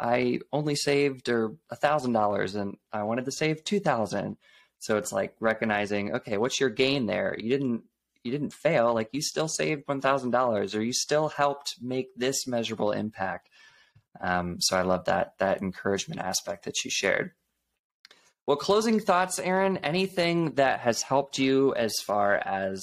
i 0.00 0.40
only 0.52 0.74
saved 0.74 1.28
or 1.28 1.56
a 1.70 1.76
thousand 1.76 2.12
dollars 2.12 2.54
and 2.54 2.76
i 2.92 3.02
wanted 3.02 3.26
to 3.26 3.32
save 3.32 3.64
two 3.64 3.80
thousand. 3.80 4.36
So 4.80 4.96
it's 4.96 5.12
like 5.12 5.34
recognizing 5.40 6.14
okay 6.16 6.38
what's 6.38 6.60
your 6.60 6.70
gain 6.70 7.06
there? 7.06 7.36
You 7.38 7.50
didn't 7.50 7.84
you 8.24 8.32
didn't 8.32 8.52
fail 8.52 8.94
like 8.94 9.08
you 9.12 9.22
still 9.22 9.48
saved 9.48 9.82
one 9.86 10.00
thousand 10.00 10.30
dollars 10.30 10.74
or 10.74 10.82
you 10.82 10.92
still 10.92 11.28
helped 11.28 11.76
make 11.80 12.14
this 12.16 12.46
measurable 12.46 12.92
impact 12.92 13.48
um, 14.20 14.60
so 14.60 14.76
I 14.76 14.82
love 14.82 15.04
that 15.04 15.34
that 15.38 15.62
encouragement 15.62 16.20
aspect 16.20 16.64
that 16.64 16.84
you 16.84 16.90
shared. 16.90 17.32
Well, 18.46 18.56
closing 18.56 18.98
thoughts, 19.00 19.38
Aaron. 19.38 19.78
Anything 19.78 20.52
that 20.52 20.80
has 20.80 21.02
helped 21.02 21.38
you 21.38 21.74
as 21.74 21.92
far 22.06 22.36
as 22.36 22.82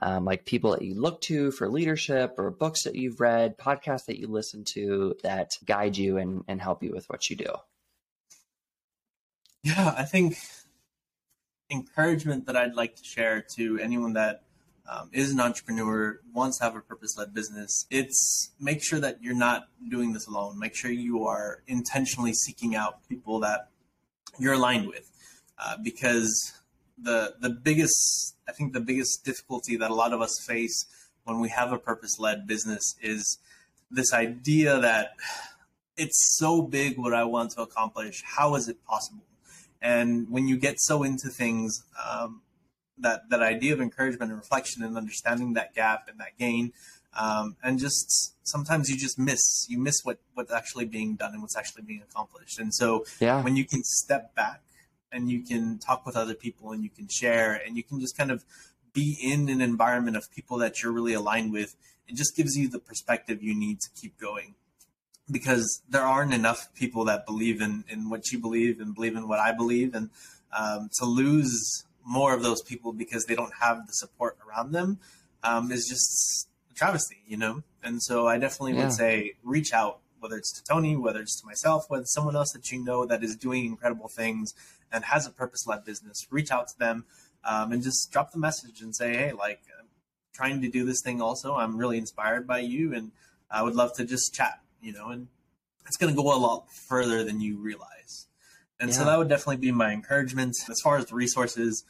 um, 0.00 0.24
like 0.24 0.44
people 0.44 0.72
that 0.72 0.82
you 0.82 0.94
look 0.94 1.20
to 1.22 1.50
for 1.52 1.68
leadership, 1.68 2.34
or 2.38 2.50
books 2.50 2.84
that 2.84 2.96
you've 2.96 3.20
read, 3.20 3.58
podcasts 3.58 4.06
that 4.06 4.18
you 4.18 4.26
listen 4.26 4.64
to 4.74 5.14
that 5.22 5.50
guide 5.64 5.96
you 5.96 6.16
and, 6.18 6.44
and 6.48 6.60
help 6.60 6.82
you 6.82 6.92
with 6.92 7.04
what 7.08 7.28
you 7.30 7.36
do. 7.36 7.52
Yeah, 9.62 9.94
I 9.96 10.04
think 10.04 10.36
encouragement 11.70 12.46
that 12.46 12.56
I'd 12.56 12.74
like 12.74 12.96
to 12.96 13.04
share 13.04 13.44
to 13.56 13.78
anyone 13.78 14.12
that 14.14 14.45
um, 14.88 15.10
is 15.12 15.32
an 15.32 15.40
entrepreneur, 15.40 16.20
wants 16.32 16.58
to 16.58 16.64
have 16.64 16.76
a 16.76 16.80
purpose 16.80 17.16
led 17.16 17.34
business, 17.34 17.86
it's 17.90 18.50
make 18.60 18.82
sure 18.82 19.00
that 19.00 19.22
you're 19.22 19.34
not 19.34 19.68
doing 19.88 20.12
this 20.12 20.26
alone. 20.26 20.58
Make 20.58 20.74
sure 20.74 20.90
you 20.90 21.24
are 21.24 21.62
intentionally 21.66 22.32
seeking 22.32 22.74
out 22.76 23.06
people 23.08 23.40
that 23.40 23.68
you're 24.38 24.54
aligned 24.54 24.86
with. 24.86 25.10
Uh, 25.58 25.76
because 25.82 26.52
the 26.98 27.34
the 27.40 27.50
biggest 27.50 28.36
I 28.48 28.52
think 28.52 28.72
the 28.72 28.80
biggest 28.80 29.24
difficulty 29.24 29.76
that 29.76 29.90
a 29.90 29.94
lot 29.94 30.12
of 30.12 30.20
us 30.20 30.32
face 30.46 30.86
when 31.24 31.40
we 31.40 31.48
have 31.48 31.72
a 31.72 31.78
purpose 31.78 32.18
led 32.18 32.46
business 32.46 32.94
is 33.02 33.38
this 33.90 34.12
idea 34.12 34.78
that 34.80 35.12
it's 35.96 36.36
so 36.38 36.62
big 36.62 36.98
what 36.98 37.14
I 37.14 37.24
want 37.24 37.52
to 37.52 37.62
accomplish. 37.62 38.22
How 38.24 38.54
is 38.54 38.68
it 38.68 38.84
possible? 38.84 39.24
And 39.80 40.30
when 40.30 40.46
you 40.48 40.56
get 40.56 40.76
so 40.78 41.02
into 41.02 41.28
things, 41.28 41.84
um, 42.04 42.42
that 42.98 43.28
that 43.30 43.42
idea 43.42 43.72
of 43.72 43.80
encouragement 43.80 44.30
and 44.30 44.40
reflection 44.40 44.82
and 44.82 44.96
understanding 44.96 45.54
that 45.54 45.74
gap 45.74 46.08
and 46.08 46.18
that 46.20 46.38
gain 46.38 46.72
um, 47.18 47.56
and 47.62 47.78
just 47.78 48.34
sometimes 48.46 48.90
you 48.90 48.96
just 48.96 49.18
miss 49.18 49.66
you 49.68 49.78
miss 49.78 50.00
what 50.02 50.18
what's 50.34 50.52
actually 50.52 50.84
being 50.84 51.14
done 51.14 51.32
and 51.32 51.42
what's 51.42 51.56
actually 51.56 51.82
being 51.82 52.02
accomplished. 52.02 52.58
And 52.58 52.74
so 52.74 53.04
yeah. 53.20 53.42
when 53.42 53.56
you 53.56 53.64
can 53.64 53.82
step 53.82 54.34
back 54.34 54.62
and 55.10 55.30
you 55.30 55.42
can 55.42 55.78
talk 55.78 56.04
with 56.04 56.16
other 56.16 56.34
people 56.34 56.72
and 56.72 56.82
you 56.84 56.90
can 56.90 57.08
share 57.08 57.54
and 57.54 57.76
you 57.76 57.82
can 57.82 58.00
just 58.00 58.16
kind 58.16 58.30
of 58.30 58.44
be 58.92 59.16
in 59.22 59.48
an 59.48 59.60
environment 59.60 60.16
of 60.16 60.30
people 60.30 60.58
that 60.58 60.82
you're 60.82 60.92
really 60.92 61.14
aligned 61.14 61.52
with 61.52 61.76
it 62.08 62.16
just 62.16 62.36
gives 62.36 62.56
you 62.56 62.68
the 62.68 62.78
perspective 62.78 63.42
you 63.42 63.54
need 63.54 63.80
to 63.80 63.88
keep 64.00 64.18
going. 64.18 64.54
Because 65.30 65.82
there 65.88 66.02
aren't 66.02 66.32
enough 66.32 66.72
people 66.74 67.04
that 67.06 67.26
believe 67.26 67.60
in 67.60 67.84
in 67.88 68.10
what 68.10 68.30
you 68.30 68.38
believe 68.38 68.80
and 68.80 68.94
believe 68.94 69.16
in 69.16 69.26
what 69.26 69.40
I 69.40 69.52
believe. 69.52 69.94
And 69.94 70.10
um, 70.56 70.88
to 70.98 71.04
lose 71.04 71.84
more 72.06 72.32
of 72.32 72.42
those 72.42 72.62
people 72.62 72.92
because 72.92 73.26
they 73.26 73.34
don't 73.34 73.52
have 73.60 73.86
the 73.86 73.92
support 73.92 74.38
around 74.46 74.70
them 74.70 74.98
um, 75.42 75.72
is 75.72 75.86
just 75.88 76.48
a 76.70 76.74
travesty, 76.74 77.18
you 77.26 77.36
know? 77.36 77.62
And 77.82 78.00
so 78.00 78.28
I 78.28 78.38
definitely 78.38 78.74
yeah. 78.74 78.84
would 78.84 78.92
say 78.92 79.32
reach 79.42 79.72
out, 79.72 79.98
whether 80.20 80.36
it's 80.36 80.52
to 80.52 80.64
Tony, 80.64 80.96
whether 80.96 81.20
it's 81.20 81.40
to 81.40 81.46
myself, 81.46 81.86
whether 81.88 82.02
it's 82.02 82.14
someone 82.14 82.36
else 82.36 82.52
that 82.52 82.70
you 82.70 82.82
know 82.82 83.04
that 83.04 83.24
is 83.24 83.34
doing 83.34 83.66
incredible 83.66 84.08
things 84.08 84.54
and 84.92 85.04
has 85.04 85.26
a 85.26 85.30
purpose 85.30 85.66
led 85.66 85.84
business, 85.84 86.26
reach 86.30 86.52
out 86.52 86.68
to 86.68 86.78
them 86.78 87.04
um, 87.44 87.72
and 87.72 87.82
just 87.82 88.10
drop 88.12 88.32
the 88.32 88.38
message 88.38 88.80
and 88.80 88.94
say, 88.94 89.16
hey, 89.16 89.32
like, 89.32 89.60
I'm 89.78 89.86
trying 90.32 90.62
to 90.62 90.68
do 90.68 90.84
this 90.84 91.02
thing 91.02 91.20
also. 91.20 91.56
I'm 91.56 91.76
really 91.76 91.98
inspired 91.98 92.46
by 92.46 92.60
you 92.60 92.94
and 92.94 93.10
I 93.50 93.62
would 93.62 93.74
love 93.74 93.94
to 93.94 94.04
just 94.04 94.32
chat, 94.32 94.60
you 94.80 94.92
know? 94.92 95.08
And 95.08 95.26
it's 95.86 95.96
going 95.96 96.14
to 96.14 96.22
go 96.22 96.34
a 96.34 96.38
lot 96.38 96.70
further 96.72 97.24
than 97.24 97.40
you 97.40 97.58
realize. 97.58 98.26
And 98.78 98.90
yeah. 98.90 98.96
so 98.96 99.04
that 99.04 99.18
would 99.18 99.28
definitely 99.28 99.56
be 99.56 99.72
my 99.72 99.92
encouragement. 99.92 100.54
As 100.68 100.80
far 100.82 100.98
as 100.98 101.06
the 101.06 101.14
resources, 101.14 101.84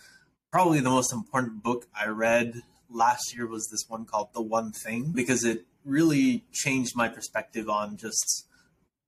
probably 0.52 0.80
the 0.80 0.90
most 0.90 1.12
important 1.12 1.62
book 1.62 1.86
I 1.94 2.06
read 2.06 2.62
last 2.88 3.34
year 3.34 3.46
was 3.46 3.68
this 3.68 3.84
one 3.88 4.04
called 4.04 4.28
The 4.34 4.42
One 4.42 4.72
Thing 4.72 5.12
because 5.12 5.44
it 5.44 5.66
really 5.84 6.44
changed 6.52 6.96
my 6.96 7.08
perspective 7.08 7.68
on 7.68 7.96
just 7.96 8.46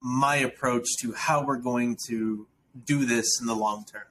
my 0.00 0.36
approach 0.36 0.86
to 1.00 1.12
how 1.12 1.44
we're 1.44 1.56
going 1.56 1.96
to 2.06 2.46
do 2.84 3.04
this 3.04 3.40
in 3.40 3.46
the 3.46 3.54
long 3.54 3.84
term. 3.84 4.02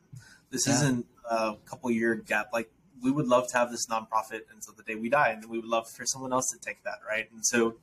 This 0.49 0.67
yeah. 0.67 0.73
isn't 0.73 1.05
a 1.29 1.55
couple 1.65 1.91
year 1.91 2.15
gap. 2.15 2.49
Like 2.53 2.69
we 3.01 3.11
would 3.11 3.27
love 3.27 3.47
to 3.49 3.57
have 3.57 3.71
this 3.71 3.85
nonprofit 3.87 4.41
until 4.53 4.73
the 4.75 4.83
day 4.83 4.95
we 4.95 5.09
die, 5.09 5.29
and 5.29 5.45
we 5.49 5.59
would 5.59 5.67
love 5.67 5.89
for 5.89 6.05
someone 6.05 6.33
else 6.33 6.47
to 6.51 6.59
take 6.59 6.83
that, 6.83 6.99
right? 7.07 7.29
And 7.31 7.45
so 7.45 7.75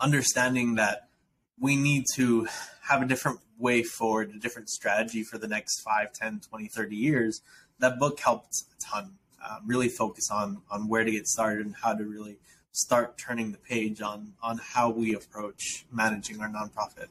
understanding 0.00 0.74
that 0.76 1.08
we 1.58 1.76
need 1.76 2.04
to 2.14 2.46
have 2.82 3.02
a 3.02 3.06
different 3.06 3.40
way 3.58 3.82
forward, 3.82 4.32
a 4.34 4.38
different 4.38 4.68
strategy 4.68 5.22
for 5.22 5.38
the 5.38 5.48
next 5.48 5.80
5, 5.80 6.12
10, 6.12 6.40
20, 6.48 6.68
30 6.68 6.96
years, 6.96 7.40
that 7.78 7.98
book 7.98 8.20
helped 8.20 8.62
a 8.72 8.82
ton. 8.82 9.12
Um, 9.48 9.62
really 9.66 9.88
focus 9.88 10.30
on 10.30 10.62
on 10.70 10.88
where 10.88 11.04
to 11.04 11.10
get 11.10 11.28
started 11.28 11.66
and 11.66 11.76
how 11.76 11.94
to 11.94 12.04
really 12.04 12.38
start 12.72 13.16
turning 13.16 13.52
the 13.52 13.58
page 13.58 14.00
on 14.00 14.32
on 14.42 14.58
how 14.58 14.90
we 14.90 15.14
approach 15.14 15.86
managing 15.92 16.40
our 16.40 16.48
nonprofit. 16.48 17.08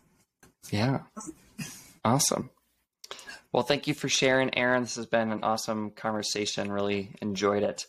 Yeah. 0.69 1.01
Awesome. 2.03 2.49
Well, 3.51 3.63
thank 3.63 3.87
you 3.87 3.93
for 3.93 4.09
sharing, 4.09 4.57
Aaron. 4.57 4.83
This 4.83 4.95
has 4.97 5.05
been 5.05 5.31
an 5.31 5.43
awesome 5.43 5.91
conversation. 5.91 6.71
Really 6.71 7.11
enjoyed 7.21 7.63
it. 7.63 7.85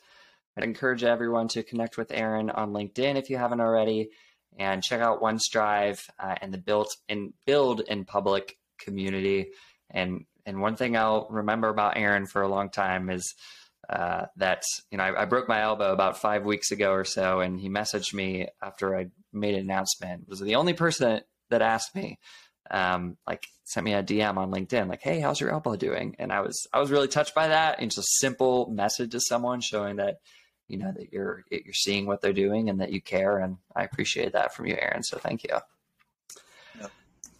I'd 0.56 0.64
encourage 0.64 1.02
everyone 1.02 1.48
to 1.48 1.62
connect 1.62 1.98
with 1.98 2.12
Aaron 2.12 2.50
on 2.50 2.72
LinkedIn 2.72 3.16
if 3.16 3.28
you 3.28 3.36
haven't 3.36 3.60
already 3.60 4.10
and 4.56 4.82
check 4.82 5.00
out 5.00 5.20
OneStrive 5.20 6.00
uh, 6.18 6.34
and 6.40 6.52
the 6.52 6.58
built 6.58 6.96
in 7.08 7.32
build 7.44 7.80
in 7.80 8.04
public 8.04 8.56
community. 8.78 9.48
And 9.90 10.24
and 10.44 10.60
one 10.60 10.76
thing 10.76 10.96
I'll 10.96 11.26
remember 11.30 11.68
about 11.68 11.96
Aaron 11.96 12.26
for 12.26 12.42
a 12.42 12.48
long 12.48 12.70
time 12.70 13.10
is 13.10 13.34
uh, 13.88 14.26
that 14.36 14.62
you 14.90 14.98
know 14.98 15.04
I, 15.04 15.22
I, 15.22 15.24
broke 15.26 15.48
my 15.48 15.60
elbow 15.60 15.92
about 15.92 16.20
five 16.20 16.44
weeks 16.44 16.72
ago 16.72 16.92
or 16.92 17.04
so, 17.04 17.40
and 17.40 17.60
he 17.60 17.68
messaged 17.68 18.12
me 18.12 18.48
after 18.60 18.96
I 18.96 19.06
made 19.32 19.54
an 19.54 19.60
announcement. 19.60 20.28
Was 20.28 20.40
the 20.40 20.56
only 20.56 20.72
person 20.72 21.08
that, 21.08 21.24
that 21.50 21.62
asked 21.62 21.94
me, 21.94 22.18
um, 22.70 23.16
like 23.28 23.46
sent 23.62 23.84
me 23.84 23.94
a 23.94 24.02
DM 24.02 24.38
on 24.38 24.50
LinkedIn, 24.50 24.88
like, 24.88 25.02
"Hey, 25.02 25.20
how's 25.20 25.40
your 25.40 25.52
elbow 25.52 25.76
doing?" 25.76 26.16
And 26.18 26.32
I 26.32 26.40
was 26.40 26.66
I 26.72 26.80
was 26.80 26.90
really 26.90 27.06
touched 27.06 27.34
by 27.34 27.48
that. 27.48 27.80
And 27.80 27.90
just 27.90 27.98
a 27.98 28.18
simple 28.18 28.68
message 28.70 29.12
to 29.12 29.20
someone 29.20 29.60
showing 29.60 29.96
that 29.96 30.16
you 30.68 30.76
know 30.76 30.92
that 30.92 31.12
you're 31.12 31.44
you're 31.50 31.72
seeing 31.72 32.06
what 32.06 32.20
they're 32.20 32.32
doing 32.32 32.68
and 32.68 32.80
that 32.80 32.92
you 32.92 33.00
care 33.00 33.38
and 33.38 33.56
i 33.74 33.84
appreciate 33.84 34.32
that 34.32 34.54
from 34.54 34.66
you 34.66 34.76
aaron 34.78 35.02
so 35.02 35.18
thank 35.18 35.44
you. 35.44 35.56
Yeah. 36.78 36.88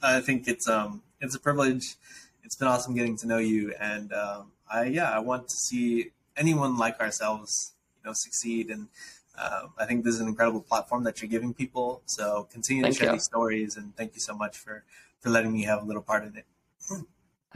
i 0.02 0.20
think 0.20 0.48
it's 0.48 0.68
um 0.68 1.02
it's 1.20 1.34
a 1.34 1.40
privilege. 1.40 1.96
It's 2.44 2.54
been 2.54 2.68
awesome 2.68 2.94
getting 2.94 3.16
to 3.18 3.26
know 3.26 3.38
you 3.38 3.74
and 3.80 4.12
um, 4.12 4.52
i 4.70 4.84
yeah 4.84 5.10
i 5.10 5.18
want 5.18 5.48
to 5.48 5.56
see 5.56 6.12
anyone 6.36 6.76
like 6.76 7.00
ourselves 7.00 7.72
you 7.96 8.08
know 8.08 8.12
succeed 8.14 8.70
and 8.70 8.88
uh, 9.36 9.66
i 9.78 9.84
think 9.84 10.04
this 10.04 10.14
is 10.14 10.20
an 10.20 10.28
incredible 10.28 10.60
platform 10.60 11.02
that 11.04 11.20
you're 11.20 11.28
giving 11.28 11.52
people 11.52 12.02
so 12.06 12.46
continue 12.52 12.82
thank 12.82 12.94
to 12.94 13.00
share 13.00 13.08
you. 13.08 13.14
these 13.14 13.24
stories 13.24 13.76
and 13.76 13.96
thank 13.96 14.14
you 14.14 14.20
so 14.20 14.34
much 14.34 14.56
for 14.56 14.84
for 15.18 15.30
letting 15.30 15.52
me 15.52 15.62
have 15.62 15.82
a 15.82 15.84
little 15.84 16.02
part 16.02 16.22
in 16.24 16.36
it. 16.36 16.44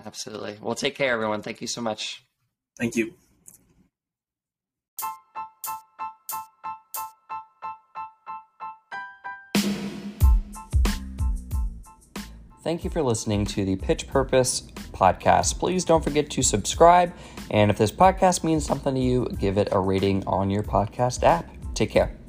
Absolutely. 0.05 0.59
Well 0.61 0.75
take 0.75 0.97
care 0.97 1.13
everyone. 1.13 1.43
Thank 1.43 1.61
you 1.61 1.69
so 1.69 1.81
much. 1.81 2.25
Thank 2.77 2.97
you 2.97 3.15
Thank 12.71 12.85
you 12.85 12.91
for 12.91 13.03
listening 13.03 13.47
to 13.47 13.65
the 13.65 13.75
Pitch 13.75 14.07
Purpose 14.07 14.61
podcast. 14.93 15.59
Please 15.59 15.85
don't 15.85 16.05
forget 16.05 16.31
to 16.31 16.41
subscribe. 16.41 17.13
And 17.51 17.69
if 17.69 17.79
this 17.79 17.91
podcast 17.91 18.45
means 18.45 18.65
something 18.65 18.95
to 18.95 19.01
you, 19.01 19.27
give 19.41 19.59
it 19.59 19.67
a 19.73 19.81
rating 19.81 20.25
on 20.25 20.51
your 20.51 20.63
podcast 20.63 21.25
app. 21.25 21.51
Take 21.75 21.91
care. 21.91 22.20